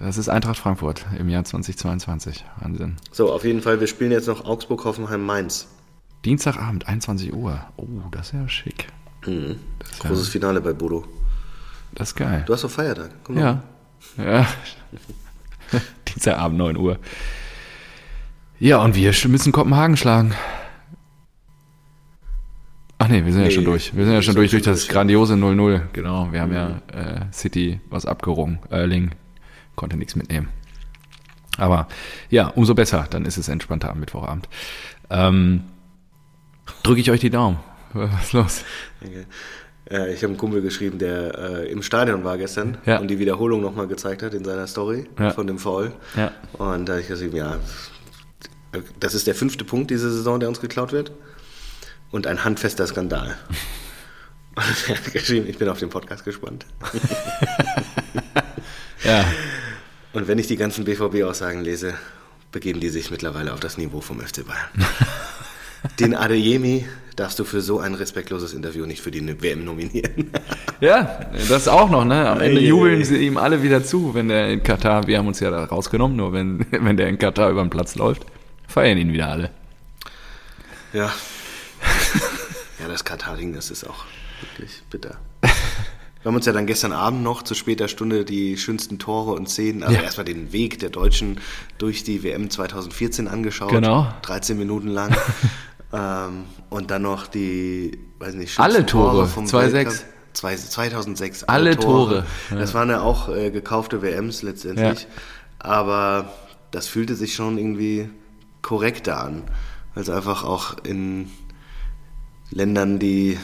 [0.00, 2.44] Das ist Eintracht Frankfurt im Jahr 2022.
[2.60, 2.96] Wahnsinn.
[3.12, 5.68] So, auf jeden Fall, wir spielen jetzt noch Augsburg, Hoffenheim, Mainz.
[6.24, 7.60] Dienstagabend, 21 Uhr.
[7.76, 8.88] Oh, das ist ja schick.
[9.20, 9.46] Das ist,
[10.02, 11.04] ja, Großes Finale bei Bodo.
[11.94, 12.42] das ist geil.
[12.46, 13.10] Du hast doch Feiertag.
[13.22, 13.62] Komm Ja.
[14.16, 14.46] Ja.
[16.08, 16.98] Dienstagabend, 9 Uhr.
[18.60, 20.34] Ja, und wir müssen Kopenhagen schlagen.
[22.98, 23.94] Ach nee, wir sind ja Nee, schon durch.
[23.94, 24.92] Wir sind ja schon durch durch das ja.
[24.92, 25.80] grandiose 0-0.
[25.92, 28.60] Genau, wir haben ja äh, City was abgerungen.
[28.70, 29.10] Erling
[29.74, 30.48] konnte nichts mitnehmen.
[31.58, 31.88] Aber
[32.30, 33.06] ja, umso besser.
[33.10, 34.48] Dann ist es entspannter am Mittwochabend.
[35.10, 35.64] Ähm,
[36.82, 37.58] Drücke ich euch die Daumen.
[37.92, 38.64] Was ist los?
[39.02, 39.24] Okay.
[39.90, 42.98] Äh, ich habe einen Kumpel geschrieben, der äh, im Stadion war gestern Ja.
[42.98, 45.30] und die Wiederholung nochmal gezeigt hat in seiner Story Ja.
[45.30, 45.92] von dem Foul.
[46.16, 46.32] Ja.
[46.54, 47.58] Und da habe ich geschrieben, ja,
[49.00, 51.12] das ist der fünfte Punkt diese Saison, der uns geklaut wird.
[52.10, 53.34] Und ein handfester Skandal.
[54.56, 56.64] Und er hat geschrieben, ich bin auf den Podcast gespannt.
[59.04, 59.24] Ja,
[60.14, 61.94] Und wenn ich die ganzen BVB-Aussagen lese,
[62.52, 64.88] begeben die sich mittlerweile auf das Niveau vom FC Bayern.
[66.00, 66.86] Den Adeyemi
[67.16, 70.30] darfst du für so ein respektloses Interview nicht für die WM nominieren.
[70.80, 72.28] Ja, das auch noch, ne?
[72.28, 75.40] Am Ende jubeln sie ihm alle wieder zu, wenn der in Katar, wir haben uns
[75.40, 78.26] ja da rausgenommen, nur wenn, wenn der in Katar über den Platz läuft,
[78.68, 79.50] feiern ihn wieder alle.
[80.92, 81.12] Ja.
[82.80, 84.04] Ja, das Katar-Ding, das ist auch
[84.40, 85.16] wirklich bitter.
[85.40, 89.48] Wir haben uns ja dann gestern Abend noch zu später Stunde die schönsten Tore und
[89.48, 90.02] Szenen, also Ja.
[90.02, 91.38] erstmal den Weg der Deutschen
[91.78, 93.70] durch die WM 2014 angeschaut.
[93.70, 94.12] Genau.
[94.22, 95.14] 13 Minuten lang.
[95.94, 99.72] Ähm, und dann noch die, weiß nicht, Alle Tore, vom 2-6.
[99.72, 99.94] Weltcup.
[100.32, 101.44] Zwei- 2006.
[101.44, 102.56] Alle Tore, ja.
[102.56, 105.02] Das waren ja auch äh, gekaufte WMs letztendlich.
[105.02, 105.08] Ja.
[105.60, 106.32] Aber
[106.72, 108.10] das fühlte sich schon irgendwie
[108.60, 109.44] korrekter an.
[109.94, 111.30] Es einfach auch in
[112.50, 113.38] Ländern, die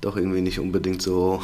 [0.00, 1.40] doch irgendwie nicht unbedingt so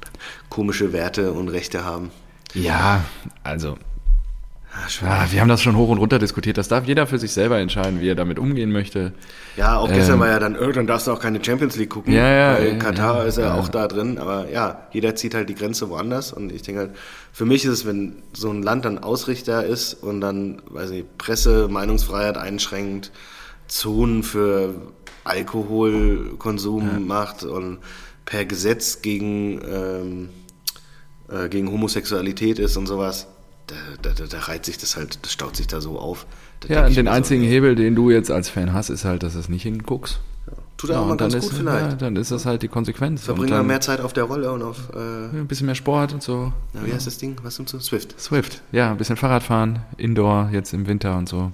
[0.50, 2.10] komische Werte und Rechte haben.
[2.52, 3.02] Ja,
[3.42, 3.76] also,
[5.02, 6.58] Ja, wir haben das schon hoch und runter diskutiert.
[6.58, 9.12] Das darf jeder für sich selber entscheiden, wie er damit umgehen möchte.
[9.56, 12.12] Ja, auch gestern Ähm, war ja dann, dann darfst du auch keine Champions League gucken.
[12.12, 13.54] Ja, ja, weil ja, Katar ja, ist ja, ja.
[13.54, 14.18] auch da drin.
[14.18, 16.32] Aber ja, jeder zieht halt die Grenze woanders.
[16.32, 16.90] Und ich denke halt,
[17.32, 21.18] für mich ist es, wenn so ein Land dann Ausrichter ist und dann, weiß nicht,
[21.18, 23.12] Presse, Meinungsfreiheit einschränkt,
[23.68, 24.74] Zonen für
[25.24, 27.78] Alkoholkonsum macht und
[28.24, 30.28] per Gesetz gegen, ähm,
[31.28, 33.28] äh, gegen Homosexualität ist und sowas,
[33.66, 36.26] da, da, da, da reiht sich das halt, das staut sich da so auf.
[36.60, 39.22] Da Ja, den so, einzigen nee, Hebel, den du jetzt als Fan hast, ist halt,
[39.22, 40.20] dass du es nicht hinguckst.
[40.76, 41.86] Tut ja Ja, auch mal ganz ist, gut vielleicht.
[41.92, 43.22] Ja, dann ist das halt die Konsequenz.
[43.24, 46.22] Verbringen wir mehr Zeit auf der Rolle und auf, äh, ein bisschen mehr Sport und
[46.22, 46.52] so.
[46.72, 47.36] na, wie heißt das Ding?
[47.42, 47.78] Was und so?
[47.78, 48.20] Swift.
[48.20, 51.52] Swift, ja, ein bisschen Fahrradfahren, Indoor, jetzt im Winter und so.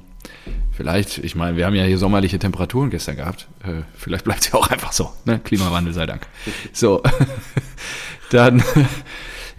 [0.73, 3.47] Vielleicht, ich meine, wir haben ja hier sommerliche Temperaturen gestern gehabt.
[3.63, 5.13] Äh, vielleicht bleibt es ja auch einfach so.
[5.27, 5.39] Ne?
[5.41, 6.27] Klimawandel sei Dank.
[6.73, 7.03] So,
[8.31, 8.63] dann,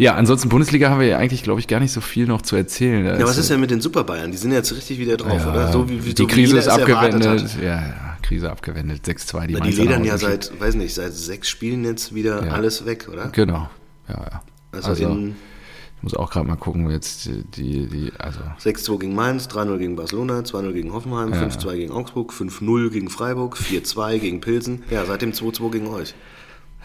[0.02, 2.56] ja, ansonsten Bundesliga haben wir ja eigentlich, glaube ich, gar nicht so viel noch zu
[2.56, 3.06] erzählen.
[3.06, 4.32] Ja, was ist denn mit den Super Bayern?
[4.32, 5.72] Die sind jetzt richtig wieder drauf, ja, oder?
[5.72, 7.56] So wie, wie, die so Krise ist abgewendet.
[7.62, 9.06] Ja, ja, Krise abgewendet.
[9.06, 12.54] 6-2, die Na, die ledern ja seit, weiß nicht, seit sechs Spielen jetzt wieder Ja.
[12.54, 13.28] alles weg, oder?
[13.30, 13.70] Genau,
[14.10, 14.42] ja, ja.
[14.72, 15.36] Also, Also, in
[15.98, 19.96] ich muss auch gerade mal gucken, jetzt die, die, also 6-2 gegen Mainz, 3-0 gegen
[19.96, 24.82] Barcelona, 2-0 gegen Hoffenheim, 5-2 gegen Augsburg, 5-0 gegen Freiburg, 4-2 gegen Pilsen.
[24.90, 26.16] Ja, seitdem 2-2 gegen euch.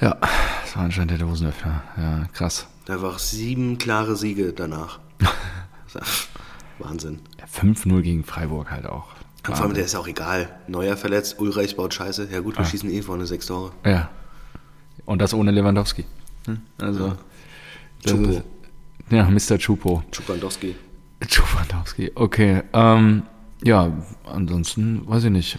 [0.03, 1.83] ja, das war anscheinend der Dosenöffner.
[1.97, 2.67] Ja, krass.
[2.89, 5.01] Einfach sieben klare Siege danach.
[6.79, 7.21] Wahnsinn.
[7.39, 9.09] Ja, 5-0 gegen Freiburg halt auch.
[9.49, 10.49] Und vor allem, der ist auch egal.
[10.67, 12.29] Neuer verletzt, Ulreich baut Scheiße.
[12.31, 12.41] Ja Ah.
[12.41, 13.73] gut, wir schießen eh vorne sechs Tore.
[13.85, 14.11] Ja.
[15.05, 16.05] Und das ohne Lewandowski.
[16.47, 16.61] Hm?
[16.79, 17.17] Also,
[18.03, 18.29] das Chupo.
[18.31, 18.43] ist-
[19.11, 19.59] ja, Mr.
[19.59, 20.03] Chupo.
[20.11, 20.75] Czupandowski.
[21.33, 22.63] Chupandowski, okay.
[22.73, 23.23] Ähm,
[23.63, 23.93] ja,
[24.25, 25.59] ansonsten weiß ich nicht.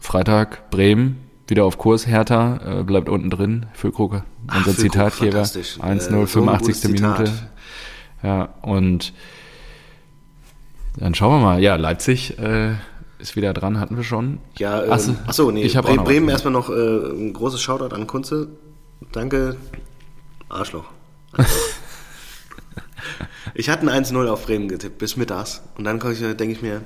[0.00, 1.18] Freitag, Bremen,
[1.48, 3.66] wieder auf Kurs, Hertha, äh, bleibt unten drin.
[3.74, 5.32] Füllkrug, Ach, unser Füllkrug, Zitatgeber.
[5.32, 5.78] fantastisch.
[5.80, 6.66] 1-0, Äh, so ein 85.
[6.66, 7.18] gutes Zitat.
[7.18, 7.32] Minute.
[8.22, 9.12] Ja, und
[10.96, 11.60] dann schauen wir mal.
[11.60, 12.74] Ja, Leipzig äh,
[13.18, 14.38] ist wieder dran, hatten wir schon.
[14.58, 16.32] Ja, ähm, Ach so, achso, nee, ich Bremen was.
[16.34, 16.72] erstmal noch äh,
[17.12, 18.48] ein großes Shoutout an Kunze.
[19.12, 19.56] Danke,
[20.48, 20.84] Arschloch.
[23.54, 25.62] ich hatte ein 1-0 auf Bremen getippt, bis mittags.
[25.76, 26.82] Und dann denke ich mir,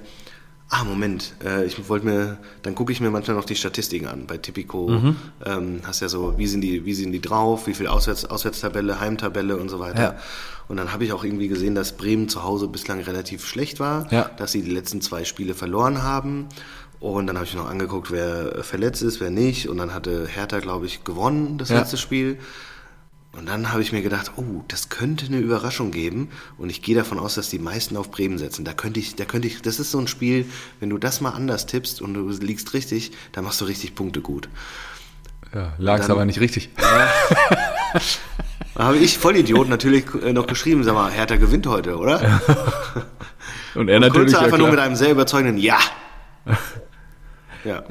[0.70, 4.26] ah, Moment, äh, ich wollte mir, dann gucke ich mir manchmal noch die Statistiken an.
[4.26, 5.16] Bei Tipico Mhm.
[5.44, 9.00] ähm, hast ja so, wie sind die, wie sind die drauf, wie viel Auswärts, Auswärtstabelle,
[9.00, 10.00] Heimtabelle und so weiter.
[10.02, 10.14] Ja.
[10.68, 14.06] Und dann habe ich auch irgendwie gesehen, dass Bremen zu Hause bislang relativ schlecht war,
[14.12, 14.30] Ja.
[14.36, 16.46] dass sie die letzten zwei Spiele verloren haben.
[17.00, 19.68] Und dann habe ich noch angeguckt, wer verletzt ist, wer nicht.
[19.68, 21.78] Und dann hatte Hertha, glaube ich, gewonnen, das Ja.
[21.80, 22.38] letzte Spiel.
[23.32, 26.30] Und dann habe ich mir gedacht, oh, das könnte eine Überraschung geben.
[26.58, 28.64] Und ich gehe davon aus, dass die meisten auf Bremen setzen.
[28.64, 30.46] Da könnte ich, da könnte ich, das ist so ein Spiel,
[30.80, 34.20] wenn du das mal anders tippst und du liegst richtig, dann machst du richtig Punkte
[34.20, 34.48] gut.
[35.54, 36.70] Ja, lag's Dann- aber nicht richtig.
[38.74, 42.40] Da habe ich, Vollidiot, natürlich äh, noch geschrieben, sag mal, Hertha gewinnt heute, oder?
[43.74, 44.28] Und er natürlich.
[44.32, 44.76] Kurze Ja, einfach nur klar.
[44.76, 45.78] mit einem sehr überzeugenden Ja.
[47.64, 47.82] Ja,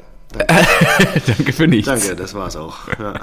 [1.26, 1.86] Danke für nichts.
[1.86, 2.88] danke, das war's auch.
[2.98, 3.14] Ja.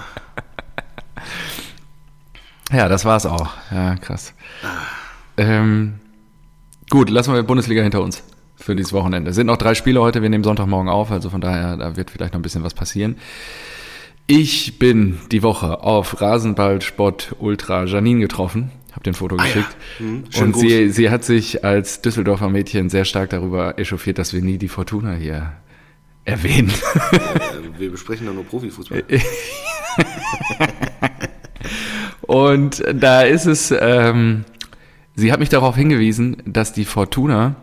[2.72, 3.50] Ja, das war's auch.
[3.72, 4.34] Ja, krass.
[5.38, 5.96] Ähm,
[6.90, 8.24] gut, lassen wir die Bundesliga hinter uns
[8.56, 9.30] für dieses Wochenende.
[9.30, 12.12] Es sind noch drei Spiele heute, wir nehmen Sonntagmorgen auf, also von daher, da wird
[12.12, 13.18] vielleicht noch ein bisschen was passieren.
[14.26, 19.44] Ich bin die Woche auf Rasenballsport Ultra Janine getroffen, habe den Foto ja.
[19.44, 19.78] geschickt.
[20.00, 24.34] Hm, schönen und sie, sie hat sich als Düsseldorfer Mädchen sehr stark darüber echauffiert, dass
[24.34, 25.54] wir nie die Fortuna hier
[26.26, 26.74] erwähnen.
[27.14, 29.04] Äh, Wir besprechen doch nur Profifußball.
[32.28, 34.44] Und da ist es, ähm,
[35.16, 37.56] sie hat mich darauf hingewiesen, dass die Fortuna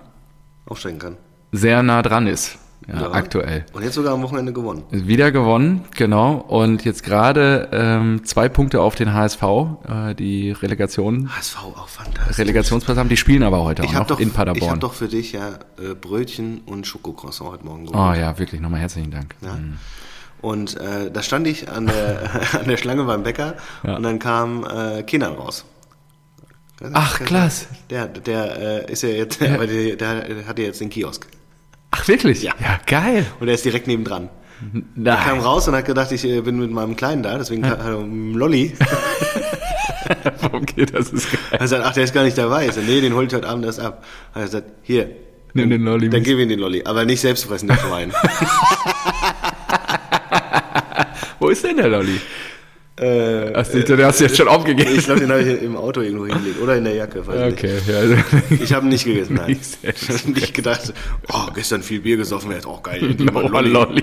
[0.66, 1.16] Aufsteigen kann.
[1.52, 2.56] sehr nah dran ist,
[2.88, 3.12] ja, Ja.
[3.12, 3.66] aktuell.
[3.74, 4.82] Und jetzt sogar am Wochenende gewonnen.
[4.90, 6.32] Wieder gewonnen, genau.
[6.36, 9.42] Und jetzt gerade ähm, zwei Punkte auf den HSV,
[9.86, 12.38] äh, die Relegation, HSV auch fantastisch.
[12.38, 13.08] Relegationsplatz haben.
[13.10, 14.70] Die spielen aber heute auch Ich noch habe doch, in ich Paderborn.
[14.72, 18.18] hab doch für dich ja äh, Brötchen und Schokocroissant heute Morgen oh geholt.
[18.18, 19.34] ja, wirklich, nochmal herzlichen Dank.
[19.42, 19.58] Ja.
[20.44, 22.30] Und äh, da stand ich an der,
[22.60, 23.96] an der Schlange beim Bäcker Ja.
[23.96, 25.64] und dann kam äh, Kenan raus.
[26.92, 27.66] Ach, klasse.
[27.88, 31.26] Der, der äh, ist ja jetzt, aber der, der hat ja jetzt den Kiosk.
[31.92, 32.42] Ach, wirklich?
[32.42, 32.52] Ja.
[32.60, 33.24] ja geil.
[33.40, 34.28] Und er ist direkt nebendran.
[35.02, 35.40] Er kam Nein.
[35.40, 38.74] raus und hat gedacht, ich äh, bin mit meinem Kleinen da, deswegen kam, äh, Lolli.
[40.52, 41.40] Okay, das ist geil.
[41.50, 42.66] Er hat gesagt, ach, der ist gar nicht dabei.
[42.66, 44.04] Ich so, nee, den hol ich heute Abend erst ab.
[44.34, 45.08] Hat er gesagt, hier.
[45.54, 46.82] Nimm den Lolli Dann gib ihm den Lolli.
[46.84, 48.12] Aber nicht selbst fressen, den Schwein.
[51.44, 52.18] Wo ist denn der Lolli?
[52.96, 54.96] äh, Hast du, den hast du jetzt schon aufgegeben?
[54.96, 56.58] ich glaube, den habe ich im Auto irgendwo hingelegt.
[56.62, 57.20] Oder in der Jacke.
[57.20, 58.16] Okay, ja, also.
[58.48, 59.60] Ich habe ihn nicht gegessen, nein.
[59.82, 60.94] Ich habe nicht gedacht,
[61.30, 63.14] oh, gestern viel Bier gesoffen, wäre jetzt auch geil.
[63.34, 63.68] oh, Lolli.
[63.68, 64.02] Lolli.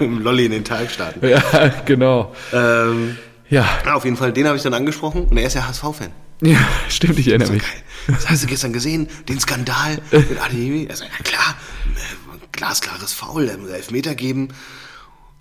[0.00, 1.26] Lolli in den Tag starten.
[1.26, 1.40] ja,
[1.86, 2.34] genau.
[2.52, 3.16] Ähm,
[3.48, 6.10] Ja, ja, auf jeden Fall, den habe ich dann angesprochen und er ist ja HSV-Fan.
[6.42, 6.58] ja,
[6.90, 7.62] stimmt, ich erinnere mich.
[7.62, 7.82] geil.
[8.08, 10.88] Das hast du gestern gesehen, den Skandal mit Adeyemi?
[10.90, 11.56] Er sagt, ja klar,
[11.94, 14.48] äh, glasklares Foul, der muss Elfmeter geben.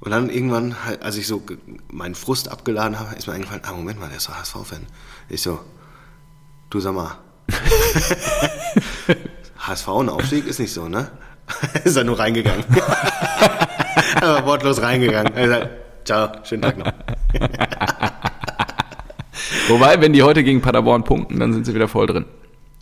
[0.04, 1.42] Und dann irgendwann, halt, als ich so
[1.90, 4.86] meinen Frust abgeladen habe, ist mir eingefallen, ah, Moment mal, der ist doch HSV-Fan.
[5.30, 5.62] Ich so,
[6.70, 7.16] du sag mal,
[9.60, 11.10] HSV und Aufstieg ist nicht so, ne?
[11.86, 12.66] ist er nur reingegangen.
[14.22, 15.34] Aber wortlos reingegangen.
[15.36, 15.70] Er sagt,
[16.04, 16.92] ciao, schönen Tag noch.
[19.70, 22.26] Wobei, wenn die heute gegen Paderborn punkten, dann sind sie wieder voll drin.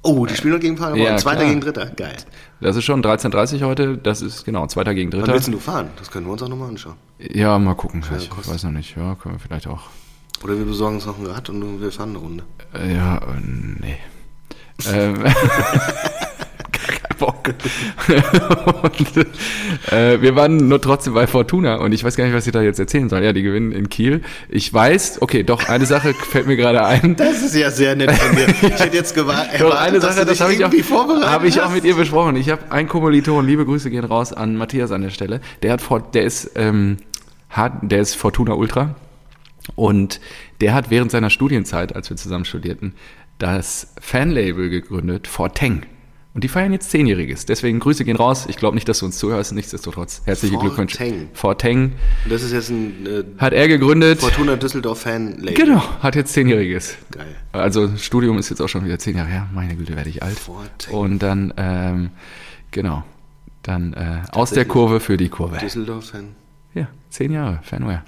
[0.04, 1.02] Oh, die spielen noch gegen Paderborn.
[1.06, 1.50] Ja, Zweiter klar.
[1.50, 1.86] gegen Dritter.
[1.88, 2.16] Geil.
[2.60, 5.34] Das ist schon 13.30 heute, das ist genau, zweiter gegen Wann dritter.
[5.34, 5.90] willst denn du fahren?
[5.98, 6.96] Das können wir uns auch nochmal anschauen.
[7.20, 8.04] Ja, mal gucken.
[8.18, 8.96] Ich weiß noch nicht.
[8.96, 9.84] Ja, können wir vielleicht auch.
[10.44, 12.44] Oder wir besorgen uns noch ein Rad und wir fahren eine Runde.
[12.74, 13.98] Äh, Ja, äh, nee.
[14.92, 15.24] ähm,
[17.22, 17.54] Bock.
[18.82, 19.18] und,
[19.94, 22.64] äh, wir waren nur trotzdem bei Fortuna und ich weiß gar nicht, was ich da
[22.64, 23.24] jetzt erzählen soll.
[23.24, 24.22] Ja, die gewinnen in Kiel.
[24.50, 27.16] Ich weiß, okay, doch, eine Sache fällt mir gerade ein.
[27.16, 28.48] Das ist ja sehr nett von dir.
[28.62, 30.72] Ich hätte jetzt gewartet, Doch, eine dass Sache, das habe ich, auch,
[31.24, 32.36] habe ich auch mit ihr besprochen.
[32.36, 35.42] Ich habe einen Kommiliton, liebe Grüße gehen raus an Matthias an der Stelle.
[35.62, 36.98] Der hat Fort, der ist, ähm,
[37.50, 38.96] hat, der ist Fortuna Ultra
[39.76, 40.20] und
[40.60, 42.94] der hat während seiner Studienzeit, als wir zusammen studierten,
[43.38, 45.84] das Fanlabel gegründet, Forteng.
[46.34, 47.46] Und die feiern jetzt Zehnjähriges.
[47.46, 48.46] Deswegen Grüße gehen raus.
[48.48, 49.52] Ich glaube nicht, dass du uns zuhörst.
[49.52, 50.96] Nichtsdestotrotz herzliche Glückwünsche.
[50.98, 51.30] Forteng.
[51.34, 51.94] Forteng
[52.30, 54.22] Das ist jetzt ein äh, hat er gegründet.
[54.22, 55.54] Fortuna Düsseldorf Fan-Label.
[55.54, 56.96] Genau, hat jetzt Zehnjähriges.
[57.12, 57.36] Geil.
[57.52, 59.48] Also Studium ist jetzt auch schon wieder zehn Jahre her.
[59.54, 60.40] Meine Güte, werde ich alt.
[60.40, 60.94] Forteng.
[60.94, 62.12] Und dann, ähm,
[62.72, 63.04] genau,
[63.64, 65.58] dann äh, aus der Kurve für die Kurve.
[65.58, 66.30] Düsseldorf-Fan.
[66.74, 68.04] Ja, zehn Jahre, Fanware.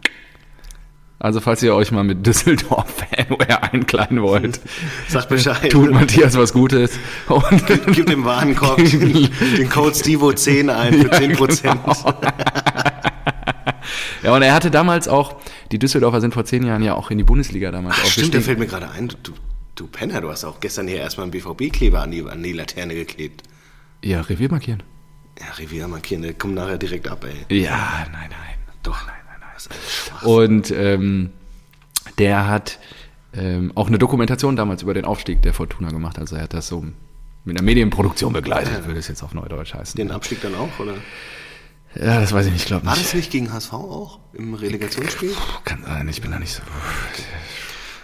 [1.23, 4.59] Also falls ihr euch mal mit Düsseldorf Fanware einkleiden wollt,
[5.07, 5.71] Sagt Bescheid.
[5.71, 6.99] tut Matthias was Gutes.
[7.29, 11.73] Und Gib dem Warenkorb den, den Code Stivo10 ein für 10%.
[14.23, 15.37] ja, und er hatte damals auch,
[15.71, 18.43] die Düsseldorfer sind vor zehn Jahren ja auch in die Bundesliga damals Ach, stimmt, aufgestiegen.
[18.43, 19.31] fällt mir gerade ein, du,
[19.75, 22.95] du Penner, du hast auch gestern hier erstmal einen BVB-Kleber an die, an die Laterne
[22.95, 23.43] geklebt.
[24.03, 24.83] Ja, Revier markieren.
[25.39, 27.61] Ja, Riviera markieren, der kommt nachher direkt ab, ey.
[27.61, 28.57] Ja, nein, nein.
[28.83, 29.15] Doch, nein,
[29.89, 30.23] schwach.
[30.23, 31.31] Und ähm,
[32.17, 32.79] der hat
[33.33, 36.19] ähm, auch eine Dokumentation damals über den Aufstieg der Fortuna gemacht.
[36.19, 36.85] Also er hat das so
[37.45, 39.97] mit einer Medienproduktion begleitet, würde es jetzt auf Neudeutsch heißen.
[39.97, 40.93] Den Abstieg dann auch, oder?
[41.95, 43.05] Ja, das weiß ich nicht, glaube War nicht.
[43.05, 45.31] das nicht gegen HSV auch im Relegationsspiel?
[45.63, 46.61] Kann sein, ich bin da nicht so.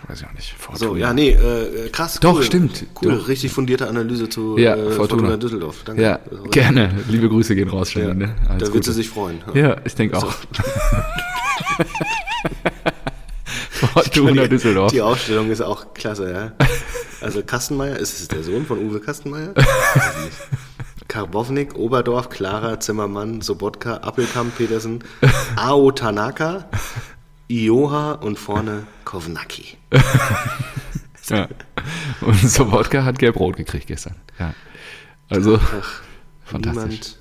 [0.08, 0.50] Weiß ich auch nicht.
[0.50, 1.00] So, Fortuna.
[1.00, 2.20] ja, nee, äh, krass.
[2.20, 2.44] Doch, cool.
[2.44, 2.86] stimmt.
[3.02, 3.28] Cool, Doch.
[3.28, 5.38] richtig fundierte Analyse zu Ja, äh, Fortuna.
[5.38, 5.84] Düsseldorf.
[5.86, 6.02] Danke.
[6.02, 6.92] Ja, war- gerne.
[7.08, 8.28] Liebe Grüße gehen raus, Ja, Janine.
[8.28, 8.36] ne?
[8.60, 9.42] da wird sie sich freuen.
[9.54, 10.34] Ja, ich denke auch.
[13.72, 14.92] Fortuna Düsseldorf.
[14.92, 16.66] Die Ausstellung ist auch klasse, ja.
[17.22, 19.54] Also Kastenmeier, ist es der Sohn von Uwe Kastenmeier?
[21.08, 25.04] Karbovnik, Oberdorf, Clara, Zimmermann, Sobotka, Appelkamp, Petersen,
[25.56, 26.70] Ao Tanaka,
[27.50, 29.78] Ioha und vorne Kovnacki.
[31.30, 31.48] Ja.
[32.22, 34.16] Und Sobotka hat gelb-rot gekriegt gestern.
[34.40, 34.54] Ja.
[35.30, 36.02] Also, Ach,
[36.44, 36.76] Fantastisch.
[36.76, 37.16] niemand.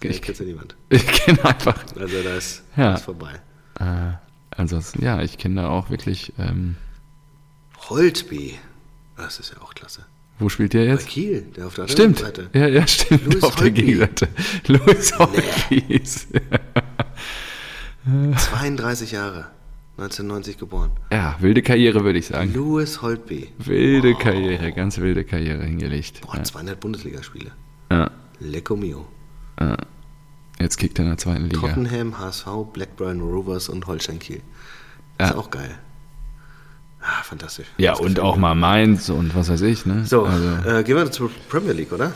[0.00, 0.76] Ich- Ich kenne ja niemand.
[0.88, 1.76] ich kenne einfach.
[1.98, 2.94] Also da ist, Ja.
[2.94, 3.40] ist vorbei.
[3.80, 4.12] Äh,
[4.56, 6.32] ansonsten, ja, ich kenne da auch wirklich.
[6.38, 6.76] Ähm,
[7.88, 8.54] Holtby.
[9.16, 10.04] Das ist ja auch klasse.
[10.38, 11.08] wo spielt der Bei jetzt?
[11.08, 12.22] Kiel, der auf der Stimmt.
[12.24, 12.58] anderen Seite.
[12.58, 13.24] Ja, ja, stimmt.
[13.26, 13.82] Louis Auf der Holtby.
[13.82, 14.28] Gegenseite.
[14.66, 16.02] Louis Holtby.
[18.36, 19.46] 32 Jahre.
[19.98, 20.90] 1990 geboren.
[21.12, 22.52] Ja, wilde Karriere, würde ich sagen.
[22.54, 23.52] Louis Holtby.
[23.58, 26.22] Wilde Karriere, ganz wilde Karriere hingelegt.
[26.22, 27.50] Boah, 200 Bundesligaspiele.
[27.90, 28.10] Ja.
[28.40, 29.06] Lecco mio.
[29.60, 29.76] Ja.
[30.62, 31.60] Jetzt kickt er in der zweiten Liga.
[31.60, 34.40] Tottenham, HSV, Blackburn Rovers und Holstein Kiel.
[35.20, 35.28] Ja.
[35.28, 35.74] Ist auch geil.
[37.00, 37.66] Ah, fantastisch.
[37.78, 40.04] Ja, und auch mal Mainz und was weiß ich, ne?
[40.06, 42.12] So, Also, äh, gehen wir zur Premier League, oder?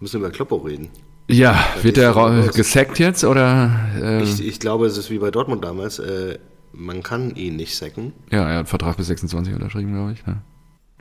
[0.00, 0.88] Müssen wir über Kloppo reden.
[1.28, 2.12] ja, wird der
[2.54, 3.70] gesackt jetzt oder?
[4.00, 5.98] Äh, Ich, ich glaube, es ist wie bei Dortmund damals.
[5.98, 6.38] Äh,
[6.74, 8.12] man kann ihn nicht sacken.
[8.30, 10.26] ja, er hat einen Vertrag bis 26 unterschrieben, glaube ich.
[10.26, 10.42] Ne?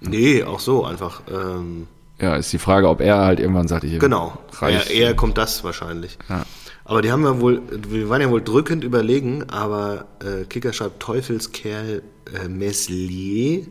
[0.01, 1.21] Nee, auch so einfach.
[1.29, 1.87] Ähm,
[2.19, 4.37] Ja, ist die Frage, ob er halt irgendwann sagt, ich genau.
[4.59, 4.89] reicht.
[4.89, 6.17] Eher, eher kommt das wahrscheinlich.
[6.29, 6.45] Ja.
[6.85, 10.99] Aber die haben wir wohl, wir waren ja wohl drückend überlegen, aber äh, Kicker schreibt
[11.01, 12.03] Teufelskerl
[12.33, 13.65] äh, Meslier,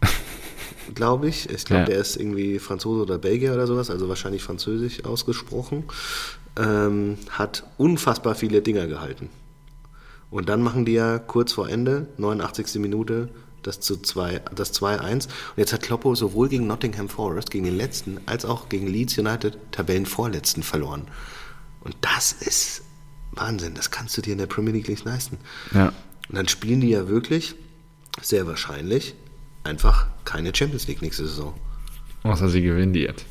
[0.94, 1.48] glaube ich.
[1.50, 1.86] Ich glaube, Ja.
[1.86, 5.84] der ist irgendwie Franzose oder Belgier oder sowas, also wahrscheinlich französisch ausgesprochen.
[6.58, 9.28] Ähm, hat unfassbar viele Dinger gehalten.
[10.30, 12.80] Und dann machen die ja kurz vor Ende, 89.
[12.80, 13.28] Minute,
[13.62, 15.26] das zu 2, das 2-1.
[15.26, 19.18] Und jetzt hat Kloppo sowohl gegen Nottingham Forest, gegen den letzten, als auch gegen Leeds
[19.18, 21.08] United Tabellenvorletzten verloren.
[21.80, 22.82] Und das ist
[23.32, 23.74] Wahnsinn.
[23.74, 25.38] Das kannst du dir in der Premier League nicht leisten.
[25.72, 25.92] Ja.
[26.28, 27.54] Und dann spielen die ja wirklich,
[28.20, 29.14] sehr wahrscheinlich,
[29.64, 31.54] einfach keine Champions League nächste Saison.
[32.22, 33.24] Außer sie gewinnen die jetzt.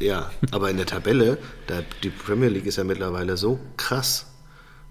[0.00, 4.26] Ja, aber in der Tabelle, da, die Premier League ist ja mittlerweile so krass.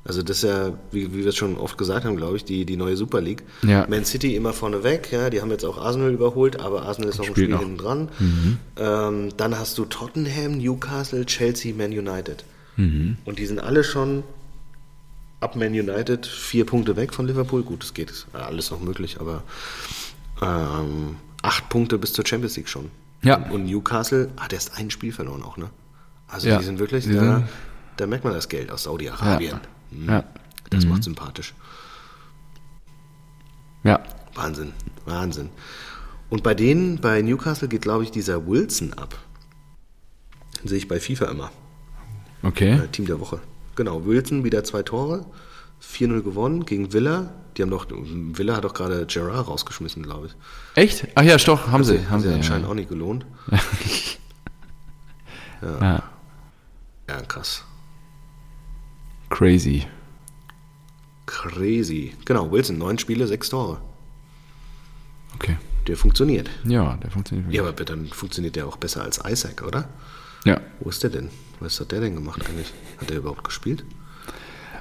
[0.03, 2.65] Also das ist ja, wie, wie wir es schon oft gesagt haben, glaube ich, die,
[2.65, 3.43] die neue Super League.
[3.61, 3.85] Ja.
[3.87, 7.19] Man City immer vorne weg, ja, die haben jetzt auch Arsenal überholt, aber Arsenal ist
[7.19, 7.59] noch ein Spiel noch.
[7.59, 8.09] hinten dran.
[8.77, 12.43] Ähm, dann hast du Tottenham, Newcastle, Chelsea, Man United.
[12.77, 14.23] Und die sind alle schon
[15.39, 17.61] ab Man United vier Punkte weg von Liverpool.
[17.61, 19.43] Gut, es geht, ist alles noch möglich, aber
[20.41, 22.89] ähm, acht Punkte bis zur Champions League schon.
[23.21, 23.35] Ja.
[23.35, 25.69] Und, und Newcastle hat erst ein Spiel verloren auch, ne?
[26.27, 26.57] Also Ja.
[26.57, 27.47] die sind wirklich, da,
[27.97, 29.53] da merkt man das Geld aus Saudi-Arabien.
[29.57, 29.59] Hm,
[29.91, 30.23] Ja.
[30.69, 31.53] Das macht sympathisch.
[33.83, 34.01] Ja.
[34.33, 34.73] Wahnsinn,
[35.05, 35.49] Wahnsinn.
[36.29, 39.17] Und bei denen, bei Newcastle geht, glaube ich, dieser Wilson ab.
[40.61, 41.51] Den sehe ich bei FIFA immer.
[42.41, 42.71] Okay.
[42.71, 43.39] Äh, Team der Woche.
[43.75, 45.25] Genau, Wilson wieder zwei Tore,
[45.83, 47.33] 4-0 gewonnen gegen Villa.
[47.57, 50.35] Die haben doch, Villa hat doch gerade Gerard rausgeschmissen, glaube ich.
[50.75, 51.07] Echt?
[51.15, 52.07] Ach ja, doch, haben sie.
[52.09, 52.71] Haben sie, anscheinend ja.
[52.71, 53.25] auch nicht gelohnt.
[55.61, 56.01] Ja.
[57.07, 57.63] Ja, krass.
[59.31, 59.87] Crazy.
[61.25, 62.13] Crazy.
[62.25, 63.81] Genau, Wilson, neun Spiele, sechs Tore.
[65.35, 65.57] Okay.
[65.87, 66.49] Der funktioniert.
[66.65, 67.61] Ja, der funktioniert wirklich.
[67.61, 69.89] Ja, aber dann funktioniert der auch besser als Isaac, oder?
[70.45, 70.59] Ja.
[70.79, 71.29] Wo ist der denn?
[71.59, 72.71] Was hat der denn gemacht eigentlich?
[72.99, 73.83] Hat der überhaupt gespielt?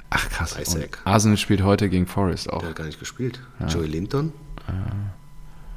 [0.09, 0.53] Ach krass.
[0.53, 0.99] Und Isaac.
[1.05, 2.59] Arsenal spielt heute gegen Forest auch.
[2.59, 3.39] Der hat gar nicht gespielt.
[3.67, 4.33] Joey Linton?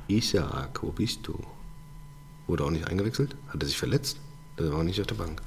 [0.09, 1.39] Isaac, wo bist du?
[2.47, 3.37] Wurde auch nicht eingewechselt?
[3.49, 4.19] Hat er sich verletzt?
[4.59, 5.41] Der war auch nicht auf der Bank.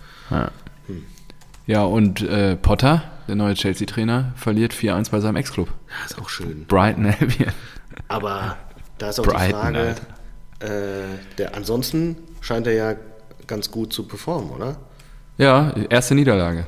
[1.68, 5.70] Ja, und äh, Potter, der neue Chelsea-Trainer, verliert 4-1 bei seinem Ex-Club.
[5.90, 6.66] Ja, ist auch schön.
[6.66, 7.52] Brighton Albion.
[8.08, 8.58] Aber
[8.98, 9.96] da ist auch die Brighton, Frage,
[10.60, 12.96] äh, der, ansonsten scheint er ja
[13.48, 14.78] ganz gut zu performen, oder?
[15.38, 16.68] Ja, erste Niederlage.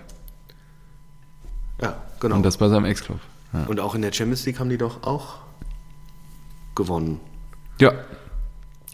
[1.82, 2.36] Ja, genau.
[2.36, 3.20] Und das bei seinem Ex-Club.
[3.54, 3.64] Ja.
[3.64, 5.38] Und auch in der Champions League haben die doch auch
[6.76, 7.20] gewonnen,
[7.80, 7.94] ja.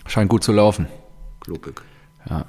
[0.05, 0.87] Scheint gut zu laufen.
[1.41, 1.81] Globig.
[2.29, 2.45] Ja.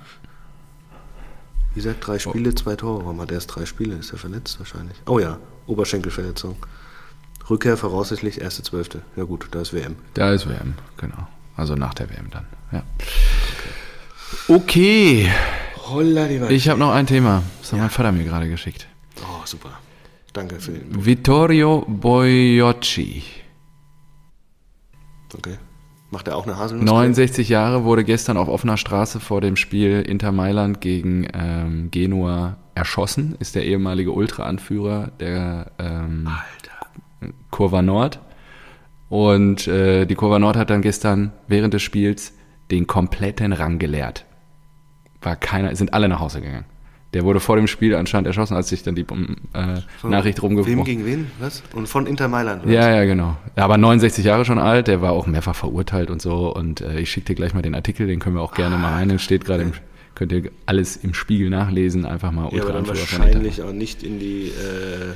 [1.77, 3.05] Wie gesagt, drei Spiele, zwei Tore.
[3.05, 3.97] Warum hat er erst drei Spiele?
[3.97, 4.97] Ist er verletzt wahrscheinlich?
[5.07, 6.57] Oh ja, Oberschenkelverletzung.
[7.51, 9.03] Rückkehr voraussichtlich erste Zwölfte.
[9.15, 9.97] Ja gut, da ist WM.
[10.15, 11.29] Da ist WM, genau.
[11.55, 12.47] Also nach der WM dann.
[12.73, 12.83] Ja.
[14.49, 15.31] Okay,
[15.77, 17.43] Holla die ich habe noch ein Thema.
[17.61, 18.89] Das hat mein Vater mir gerade geschickt.
[19.21, 19.79] Oh, super.
[20.33, 21.05] Danke für den.
[21.05, 23.23] Vittorio Boiocci.
[25.35, 25.59] Okay.
[26.11, 26.85] Macht er auch eine Haselnuss?
[26.85, 32.57] 69 Jahre wurde gestern auf offener Straße vor dem Spiel Inter Mailand gegen ähm, Genua
[32.75, 33.35] erschossen.
[33.41, 36.29] Ist der ehemalige Ultra-Anführer der ähm.
[37.51, 38.21] Kurva Nord.
[39.09, 42.33] Und äh, die Kurva Nord hat dann gestern während des Spiels
[42.71, 44.25] den kompletten Rang geleert.
[45.23, 46.67] War keiner, sind alle nach Hause gegangen.
[47.17, 49.07] Der wurde vor dem Spiel anscheinend erschossen, als sich dann die
[49.55, 51.31] äh, Nachricht Wem rumgebrochen gegen wen?
[51.39, 51.63] Was?
[51.73, 52.65] Und von Inter Mailand?
[52.65, 53.39] oder ja, ja, genau.
[53.55, 56.55] Aber 69 Jahre schon alt, der war auch mehrfach verurteilt und so.
[56.55, 58.93] Und äh, ich schicke dir gleich mal den Artikel, den können wir auch gerne mal
[58.93, 59.09] rein.
[59.09, 59.73] Den steht gerade, im,
[60.15, 62.05] könnt ihr alles im Spiegel nachlesen.
[62.05, 62.53] Einfach mal was?
[62.53, 65.15] Ja, aber dann von wahrscheinlich auch nicht in die, äh,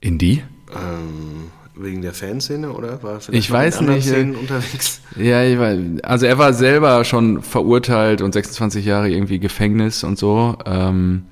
[0.00, 0.42] In die?
[0.74, 3.02] ähm, wegen der Fanszene, oder?
[3.02, 5.00] War vielleicht Ich weiß nicht, Szenen unterwegs?
[5.16, 10.18] Ja, ich weiß, also er war selber schon verurteilt und 26 Jahre irgendwie Gefängnis und
[10.18, 10.56] so.
[10.64, 11.26] Ähm,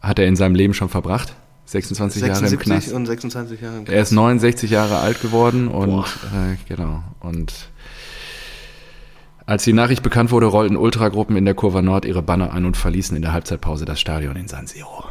[0.00, 1.34] hat er in seinem Leben schon verbracht.
[1.66, 2.92] 26 Jahre im 76 Knast.
[2.92, 3.94] und 26 Jahre im Knast.
[3.94, 7.02] Er ist 69 Jahre alt geworden und äh, genau.
[7.20, 7.52] Und
[9.46, 12.76] als die Nachricht bekannt wurde, rollten Ultragruppen in der Kurva Nord ihre Banner an und
[12.76, 15.04] verließen in der Halbzeitpause das Stadion in San Siro.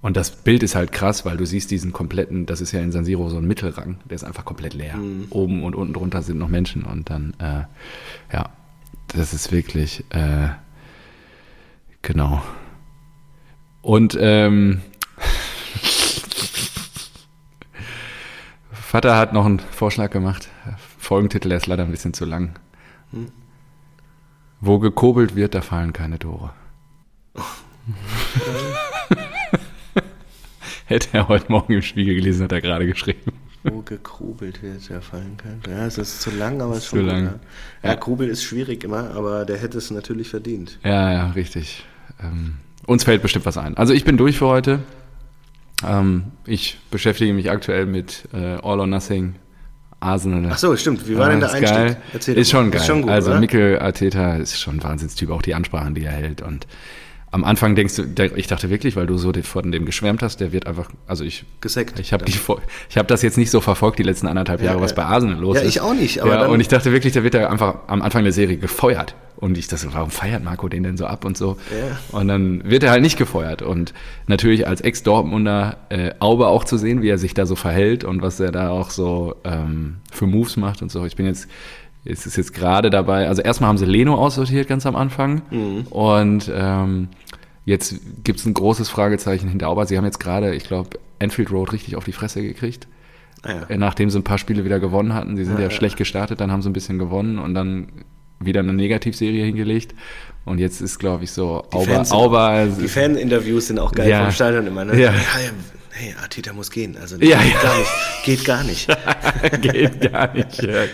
[0.00, 2.92] Und das Bild ist halt krass, weil du siehst diesen kompletten, das ist ja in
[2.92, 4.94] San Siro so ein Mittelrang, der ist einfach komplett leer.
[5.30, 7.64] Oben und unten drunter sind noch Menschen und dann, äh,
[8.32, 8.50] ja,
[9.08, 10.50] das ist wirklich, äh,
[12.02, 12.40] genau.
[13.82, 14.82] Und ähm,
[18.70, 20.48] Vater hat noch einen Vorschlag gemacht.
[20.98, 22.56] Folgentitel, der ist leider ein bisschen zu lang.
[24.60, 26.52] Wo gekobelt wird, da fallen keine Tore.
[30.88, 33.32] Hätte er heute Morgen im Spiegel gelesen, hat er gerade geschrieben.
[33.62, 35.60] Wo gekrubelt wird, ja fallen kann.
[35.70, 37.24] Ja, es ist zu lang, aber es ist Zu schon gut, lang.
[37.82, 37.90] Ja.
[37.90, 40.78] ja, Krubel ist schwierig immer, aber der hätte es natürlich verdient.
[40.82, 41.84] Ja, ja, richtig.
[42.22, 42.54] Ähm,
[42.86, 43.76] uns fällt bestimmt was ein.
[43.76, 44.78] Also ich bin durch für heute.
[45.86, 49.34] Ähm, ich beschäftige mich aktuell mit äh, All or Nothing,
[50.00, 50.48] Arsenal.
[50.50, 51.06] Ach so, stimmt.
[51.06, 51.98] Wie war denn der Einstieg?
[52.14, 52.60] Erzähl ist mal.
[52.60, 52.80] schon geil.
[52.80, 53.40] Ist schon gut, also oder?
[53.40, 56.40] Mikel Arteta ist schon ein Wahnsinnstyp, auch die Ansprachen, die er hält.
[56.40, 56.66] Und
[57.30, 58.04] am Anfang denkst du,
[58.36, 61.44] ich dachte wirklich, weil du so von dem geschwärmt hast, der wird einfach, also ich,
[61.60, 61.98] Gesackt.
[61.98, 64.96] ich habe habe das jetzt nicht so verfolgt die letzten anderthalb Jahre, Ja, was ja.
[64.96, 65.68] bei Arsenal los Ja, ist.
[65.68, 68.24] ich auch nicht, aber ja, und ich dachte wirklich, der wird da einfach am Anfang
[68.24, 69.14] der Serie gefeuert.
[69.36, 71.58] Und ich dachte, warum feiert Marco den denn so ab und so?
[71.70, 72.18] Ja.
[72.18, 73.62] Und dann wird er halt nicht gefeuert.
[73.62, 73.94] Und
[74.26, 78.20] natürlich als Ex-Dortmunder äh, Aube auch zu sehen, wie er sich da so verhält und
[78.20, 81.04] was er da auch so ähm, für Moves macht und so.
[81.04, 81.46] Ich bin jetzt,
[82.08, 85.42] es ist jetzt gerade dabei, also erstmal haben sie Leno aussortiert ganz am Anfang.
[85.50, 85.86] Mhm.
[85.90, 87.08] Und ähm,
[87.64, 89.86] jetzt gibt es ein großes Fragezeichen hinter Auber.
[89.86, 92.88] Sie haben jetzt gerade, ich glaube, Enfield Road richtig auf die Fresse gekriegt.
[93.42, 93.62] Ah, ja.
[93.68, 95.36] Äh, Nachdem sie ein paar Spiele wieder gewonnen hatten.
[95.36, 97.88] Sie sind ja, schlecht gestartet, dann haben sie ein bisschen gewonnen und dann
[98.40, 99.94] wieder eine Negativserie hingelegt.
[100.44, 104.22] Und jetzt ist, glaube ich, so Auber Die Fan-Interviews sind auch geil Ja.
[104.22, 104.98] vom Stadion immer, ne?
[104.98, 105.12] Ja.
[105.98, 106.96] Ja hey, Arteta muss gehen.
[106.96, 107.62] Also Ja, geht, ja.
[107.62, 107.90] Gar nicht,
[108.24, 108.88] geht gar nicht.
[109.60, 110.62] geht gar nicht.
[110.62, 110.84] Ja.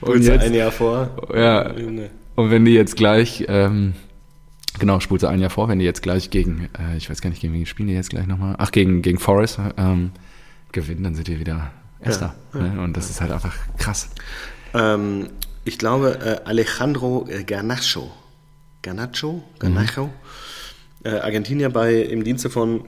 [0.00, 1.28] Und jetzt, ein Jahr vor.
[1.34, 1.72] ja,
[2.36, 3.94] und wenn die jetzt gleich, ähm,
[4.78, 7.30] genau, spult sie ein Jahr vor, wenn die jetzt gleich gegen, äh, ich weiß gar
[7.30, 8.54] nicht, gegen wen spielen die jetzt gleich nochmal?
[8.58, 10.12] Ach, gegen, gegen Forest ähm,
[10.72, 12.34] gewinnen, dann sind die wieder Erster.
[12.54, 12.80] ne?
[12.80, 14.08] Und das ist halt einfach krass.
[14.72, 15.28] Ähm,
[15.64, 18.10] ich glaube, äh, Alejandro äh, Garnacho.
[18.82, 19.42] Garnacho?
[19.58, 20.10] Garnacho?
[21.04, 22.84] Äh, Argentinier bei, im Dienste von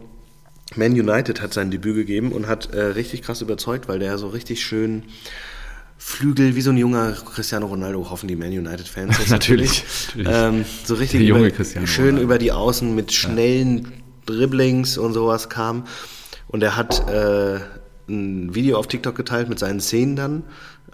[0.76, 4.28] Man United hat sein Debüt gegeben und hat äh, richtig krass überzeugt, weil der so
[4.28, 5.04] richtig schön
[5.98, 9.28] Flügel, wie so ein junger Cristiano Ronaldo, hoffen die Man United-Fans.
[9.30, 10.28] Natürlich, natürlich.
[10.36, 11.48] Ähm, so richtig über,
[11.86, 12.22] schön Ronaldo.
[12.22, 13.92] über die Außen mit schnellen
[14.26, 15.84] Dribblings und sowas kam.
[16.48, 17.60] Und er hat äh,
[18.08, 20.44] ein Video auf TikTok geteilt mit seinen Szenen dann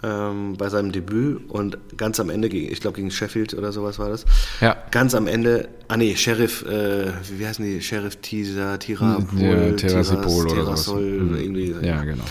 [0.01, 3.99] ähm, bei seinem Debüt und ganz am Ende, gegen, ich glaube gegen Sheffield oder sowas
[3.99, 4.25] war das,
[4.61, 4.77] Ja.
[4.91, 10.47] ganz am Ende, ah nee, Sheriff, äh, wie heißen die, Sheriff Tisa, Tirapol, Ja, Terracipol
[10.47, 10.85] oder sowas.
[10.85, 11.35] Terrasol, Mhm.
[11.37, 12.23] irgendwie, Ja, genau.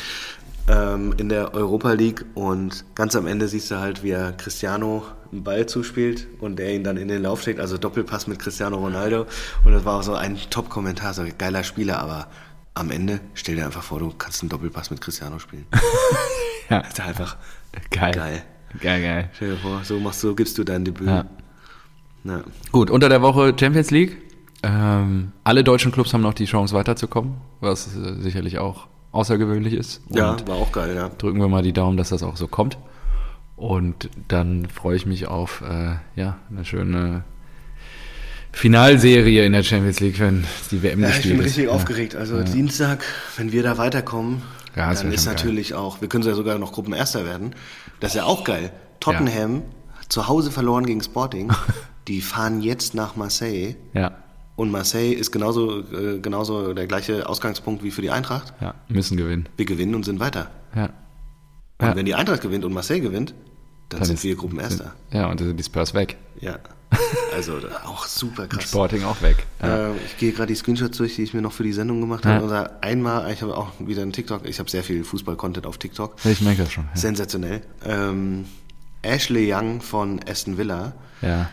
[0.68, 5.02] ähm, in der Europa League und ganz am Ende siehst du halt, wie er Cristiano
[5.30, 8.78] einen Ball zuspielt und der ihn dann in den Lauf schickt, also Doppelpass mit Cristiano
[8.78, 9.26] Ronaldo
[9.64, 12.28] und das war auch so ein Top-Kommentar, so geiler Spieler, aber
[12.72, 15.66] am Ende stell dir einfach vor, du kannst einen Doppelpass mit Cristiano spielen.
[16.70, 16.80] Ja.
[16.80, 17.36] Das ist einfach
[17.90, 18.12] Geil.
[18.14, 18.42] geil.
[18.80, 19.30] Geil, geil.
[19.34, 21.06] Stell dir vor, so machst du, gibst du dein Debüt.
[21.08, 21.24] Ja.
[22.24, 22.42] Na,
[22.72, 24.18] Gut, unter der Woche Champions League.
[24.62, 30.02] Ähm, alle deutschen Clubs haben noch die Chance weiterzukommen, was äh, sicherlich auch außergewöhnlich ist.
[30.08, 31.08] Und ja, war auch geil, ja.
[31.10, 32.76] drücken wir mal die Daumen, dass das auch so kommt.
[33.56, 37.22] Und dann freue ich mich auf äh, ja, eine schöne
[38.52, 41.52] Finalserie in der Champions League, wenn die WM Ja, ich gespielt bin ist.
[41.56, 42.16] richtig aufgeregt.
[42.16, 43.04] Also Dienstag,
[43.36, 44.42] wenn wir da weiterkommen,
[44.78, 47.54] Ja, das dann ist natürlich auch, wir können ja sogar noch Gruppenerster werden.
[48.00, 48.72] Das ist ja auch geil.
[49.00, 49.62] Tottenham
[50.00, 51.50] hat zu Hause verloren gegen Sporting.
[52.08, 53.74] Die fahren jetzt nach Marseille.
[53.92, 54.12] Ja,
[54.56, 58.54] Und Marseille ist genauso, äh, genauso der gleiche Ausgangspunkt wie für die Eintracht.
[58.60, 59.48] ja, müssen gewinnen.
[59.56, 60.50] Wir gewinnen und sind weiter.
[60.74, 60.84] Ja.
[61.80, 61.94] Und Ja.
[61.96, 63.34] wenn die Eintracht gewinnt und Marseille gewinnt,
[63.88, 64.94] dann, sind ist- wir Gruppenerster.
[65.12, 66.16] Ja, und dann sind die Spurs weg.
[66.40, 66.58] Ja.
[67.36, 68.64] Also auch super krass.
[68.64, 69.46] Sporting auch weg.
[69.62, 69.90] Ja.
[69.90, 72.24] Äh, ich gehe gerade die Screenshots durch, die ich mir noch für die Sendung gemacht
[72.24, 72.32] Ja.
[72.32, 72.44] habe.
[72.44, 76.16] Unser einmal, ich habe auch wieder einen TikTok, ich habe sehr viel Fußball-Content auf TikTok.
[76.24, 76.84] Ich merke das schon.
[76.92, 76.96] Ja.
[77.00, 77.62] Sensationell.
[77.84, 78.46] Ähm,
[79.02, 80.92] Ashley Young von Aston Villa.
[81.20, 81.48] ja.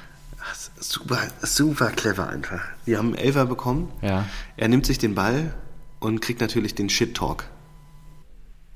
[0.80, 2.62] Super, super clever einfach.
[2.86, 3.92] Die haben einen Elfer bekommen.
[4.02, 4.26] Ja.
[4.58, 5.54] Er nimmt sich den Ball
[6.00, 7.46] und kriegt natürlich den Shit-Talk.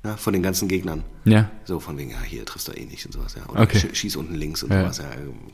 [0.02, 1.04] Ja, von den ganzen Gegnern.
[1.26, 1.50] Ja.
[1.66, 3.42] So von wegen, ja, hier triffst du eh nicht und sowas, ja.
[3.52, 3.76] Und Okay.
[3.78, 4.80] sch- schieß unten links und Ja.
[4.84, 5.04] sowas, ja.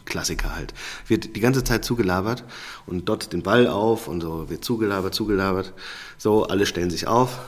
[0.05, 0.73] Klassiker halt.
[1.09, 2.45] Wird die ganze Zeit zugelabert
[2.87, 5.73] und dort den Ball auf und so wird zugelabert, zugelabert.
[6.17, 7.41] So, alle stellen sich auf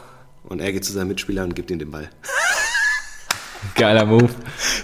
[0.42, 2.10] und er geht zu seinem Mitspieler und gibt ihm den Ball.
[3.76, 4.30] Geiler Move.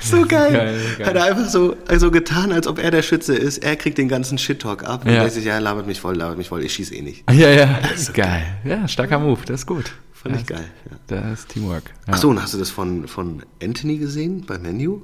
[0.01, 0.53] So geil.
[0.53, 1.07] Geil, geil.
[1.07, 3.59] Hat er einfach so also getan, als ob er der Schütze ist.
[3.59, 5.19] Er kriegt den ganzen Shit-Talk ab und Ja.
[5.21, 7.25] denkt sich, ja, labert mich voll, labert mich voll, ich schieß eh nicht.
[7.33, 8.45] Ja, ja, das ist geil.
[8.65, 9.93] Ja, starker Move, das ist gut.
[10.25, 10.65] Fand ja, ich geil.
[10.91, 11.21] Ja.
[11.21, 11.85] Das ist Teamwork.
[12.07, 12.15] Ja.
[12.15, 15.03] Ach so, und hast du das von, von Anthony gesehen bei Menu?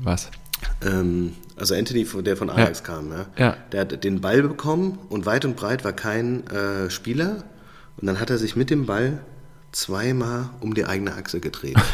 [0.00, 0.30] Was?
[0.82, 3.26] Ähm, also Anthony, der von Ajax kam, ja?
[3.36, 3.56] Ja.
[3.72, 7.44] Der hat den Ball bekommen und weit und breit war kein äh, Spieler.
[7.98, 9.20] Und dann hat er sich mit dem Ball
[9.72, 11.76] zweimal um die eigene Achse gedreht.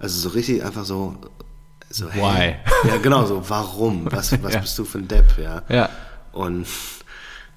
[0.00, 1.16] Also so richtig einfach so.
[1.88, 2.20] so hä?
[2.20, 2.88] Why?
[2.88, 3.48] Ja, genau so.
[3.48, 4.10] Warum?
[4.10, 4.60] Was, was Ja.
[4.60, 5.62] bist du für ein Depp, ja?
[5.68, 5.88] Ja.
[6.32, 6.66] Und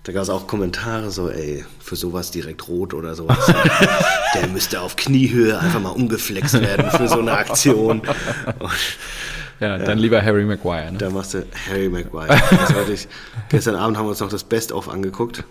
[0.08, 3.52] da gab es auch Kommentare so, ey, für sowas direkt rot oder sowas.
[4.34, 8.00] Der müsste auf Kniehöhe einfach mal umgeflext werden für so eine Aktion.
[8.00, 8.08] Und
[9.60, 10.94] Ja, dann lieber Harry Maguire.
[10.94, 10.98] Ne?
[10.98, 12.30] da machst du Harry Maguire.
[12.74, 13.10] Wirklich,
[13.50, 15.44] gestern Abend haben wir uns noch das Best-of angeguckt.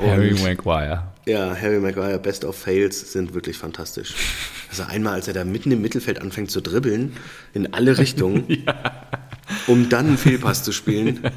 [0.00, 1.04] Und Harry Maguire.
[1.26, 4.14] Ja, Harry Maguire, Best of Fails sind wirklich fantastisch.
[4.68, 7.16] Also einmal, als er da mitten im Mittelfeld anfängt zu dribbeln,
[7.54, 8.64] in alle Richtungen,
[9.68, 11.30] um dann einen Fehlpass zu spielen,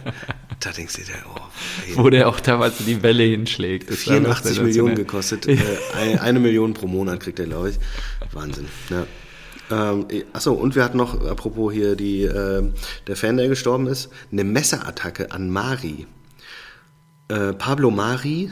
[0.62, 1.40] da denkst du dir, oh,
[1.88, 3.90] ey, Wo der auch teilweise die Welle hinschlägt.
[3.90, 5.48] Das war noch 84 Millionen gekostet.
[5.48, 5.58] Äh,
[6.00, 7.80] ein- eine Million pro Monat kriegt er, glaube ich.
[8.32, 8.68] Wahnsinn.
[8.90, 9.06] Ja.
[9.92, 12.72] Ähm, achso, und wir hatten noch, apropos hier die, äh,
[13.08, 16.06] der Fan, der gestorben ist, eine Messerattacke an Mari.
[17.30, 18.52] Äh, Pablo Mari,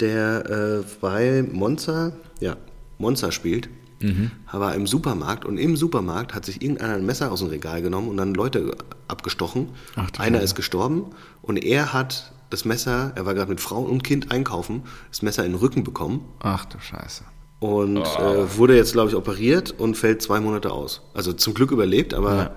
[0.00, 2.56] der äh, bei Monza, ja,
[2.98, 3.68] Monza spielt,
[4.00, 4.30] Mhm.
[4.52, 8.08] war im Supermarkt und im Supermarkt hat sich irgendeiner ein Messer aus dem Regal genommen
[8.08, 8.76] und dann Leute
[9.08, 9.70] abgestochen.
[9.96, 11.06] Ach Einer ist gestorben
[11.42, 15.44] und er hat das Messer, er war gerade mit Frau und Kind einkaufen, das Messer
[15.44, 17.24] in den Rücken bekommen Ach du Scheiße.
[17.60, 18.02] und Oh.
[18.02, 21.02] äh, wurde jetzt, glaube ich, operiert und fällt zwei Monate aus.
[21.14, 22.50] Also zum Glück überlebt, aber Ja.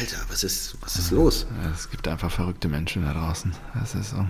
[0.00, 1.46] Alter, was ist, was ist los?
[1.72, 3.52] Es gibt einfach verrückte Menschen da draußen.
[3.74, 4.26] Das ist so.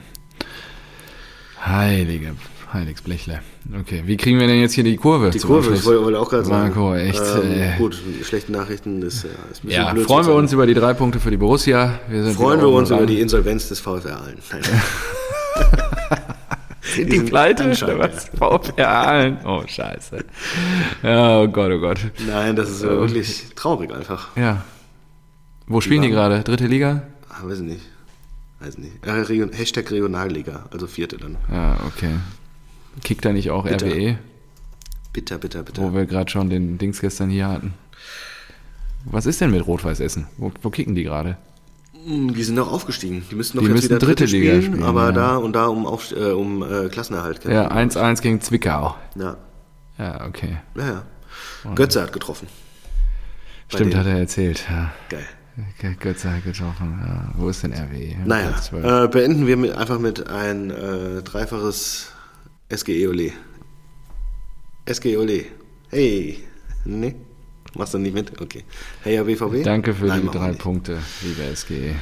[1.64, 2.34] Heilige,
[2.72, 3.40] heiliges Blechle.
[3.80, 5.30] Okay, wie kriegen wir denn jetzt hier die Kurve?
[5.30, 5.80] Die Kurve, Abschluss?
[5.80, 6.74] ich wollte, wollte auch gerade sagen.
[6.74, 7.22] Marco, echt.
[7.42, 10.52] Ähm, äh, gut, schlechte Nachrichten ist, ja, ist ein bisschen ja, blöd freuen wir uns
[10.52, 12.00] über die drei Punkte für die Borussia.
[12.08, 14.38] Wir Freuen wir uns über die Insolvenz des VfR Aalen.
[16.80, 18.30] Sind die pleite oder was?
[18.38, 19.38] VfR Aalen.
[19.44, 20.24] Oh, scheiße.
[21.02, 21.98] Oh Gott, oh Gott.
[22.26, 24.36] Nein, das ist äh, wirklich traurig einfach.
[24.36, 24.64] Ja.
[25.66, 26.42] Wo spielen die gerade?
[26.42, 27.02] Dritte Liga?
[27.28, 27.82] Ah, weiß ich nicht.
[28.60, 29.06] Weiß nicht.
[29.06, 31.36] Äh, Hashtag Regionalliga, also vierte dann.
[31.52, 32.14] Ja, okay.
[33.02, 33.86] Kickt da nicht auch Bitter.
[33.86, 34.18] RWE,
[35.12, 35.82] Bitter, bitter, bitter.
[35.82, 37.74] wo wir gerade schon den Dings gestern hier hatten?
[39.04, 40.26] Was ist denn mit Rot-Weiß Essen?
[40.36, 41.36] Wo, wo kicken die gerade?
[42.04, 43.24] Hm, Die sind noch aufgestiegen.
[43.30, 45.12] Die müssten noch Die jetzt müssen wieder dritte dritte Liga spielen, spielen, aber ja.
[45.12, 47.44] da und da um, Auf, äh, um äh, Klassenerhalt.
[47.44, 48.96] Ja, 1-1 gegen Zwickau.
[49.14, 49.36] Ja.
[49.98, 50.58] Ja, okay.
[50.76, 51.74] Ja, ja.
[51.74, 52.46] Götze hat getroffen.
[53.68, 54.64] Stimmt, hat er erzählt.
[54.70, 54.92] Ja.
[55.08, 55.26] Geil.
[55.98, 57.00] Götze hat getroffen.
[57.04, 57.32] Ja.
[57.36, 58.14] Wo ist denn RW?
[58.24, 58.84] Naja, Platz 12.
[58.84, 62.12] äh, beenden wir mit, einfach mit ein äh, dreifaches
[62.74, 63.32] SGE Ole.
[64.86, 65.46] SGE Ole.
[65.90, 66.38] Hey.
[66.84, 67.14] Nee?
[67.74, 68.40] Machst du nicht mit?
[68.40, 68.64] Okay.
[69.02, 69.62] Hey, ja, BVB?
[69.64, 70.60] Danke für Nein, die drei nicht.
[70.60, 71.94] Punkte, liebe SGE.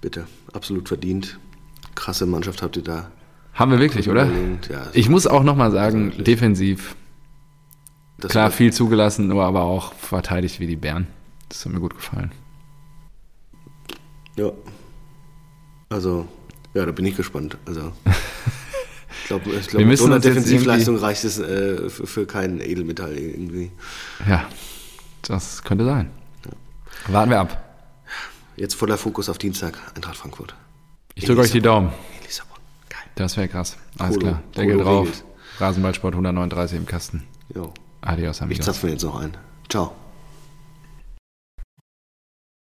[0.00, 0.26] Bitte.
[0.52, 1.38] Absolut verdient.
[1.94, 3.10] Krasse Mannschaft habt ihr da.
[3.54, 4.28] Haben wir wirklich, oder?
[4.68, 4.86] Ja.
[4.92, 6.94] Ich muss auch nochmal sagen, defensiv,
[8.18, 11.06] Das klar viel zugelassen, nur aber auch verteidigt wie die Bären.
[11.48, 12.32] Das hat mir gut gefallen.
[14.36, 14.52] Ja.
[15.88, 16.28] Also,
[16.76, 17.56] ja, da bin ich gespannt.
[17.66, 17.92] Also.
[19.22, 23.16] Ich glaube, ich glaub, mit so einer Defensivleistung reicht es äh, für, für keinen Edelmetall
[23.16, 23.70] irgendwie.
[24.28, 24.46] Ja,
[25.22, 26.10] das könnte sein.
[27.08, 27.62] Warten wir ab.
[28.56, 30.54] Jetzt voller Fokus auf Dienstag, Eintracht Frankfurt.
[31.14, 31.88] Ich drücke euch die Daumen.
[32.18, 32.58] In Lissabon.
[32.88, 33.00] Geil.
[33.14, 33.76] Das wäre krass.
[33.98, 34.26] Alles Polo.
[34.28, 34.42] klar.
[34.56, 35.06] Deckel Polo drauf.
[35.08, 35.24] regelt.
[35.58, 37.22] Rasenballsport 139 im Kasten.
[37.54, 37.72] Jo.
[38.02, 38.66] Adios, Ich amigos.
[38.66, 39.36] zapfe mir jetzt noch ein.
[39.68, 39.94] Ciao.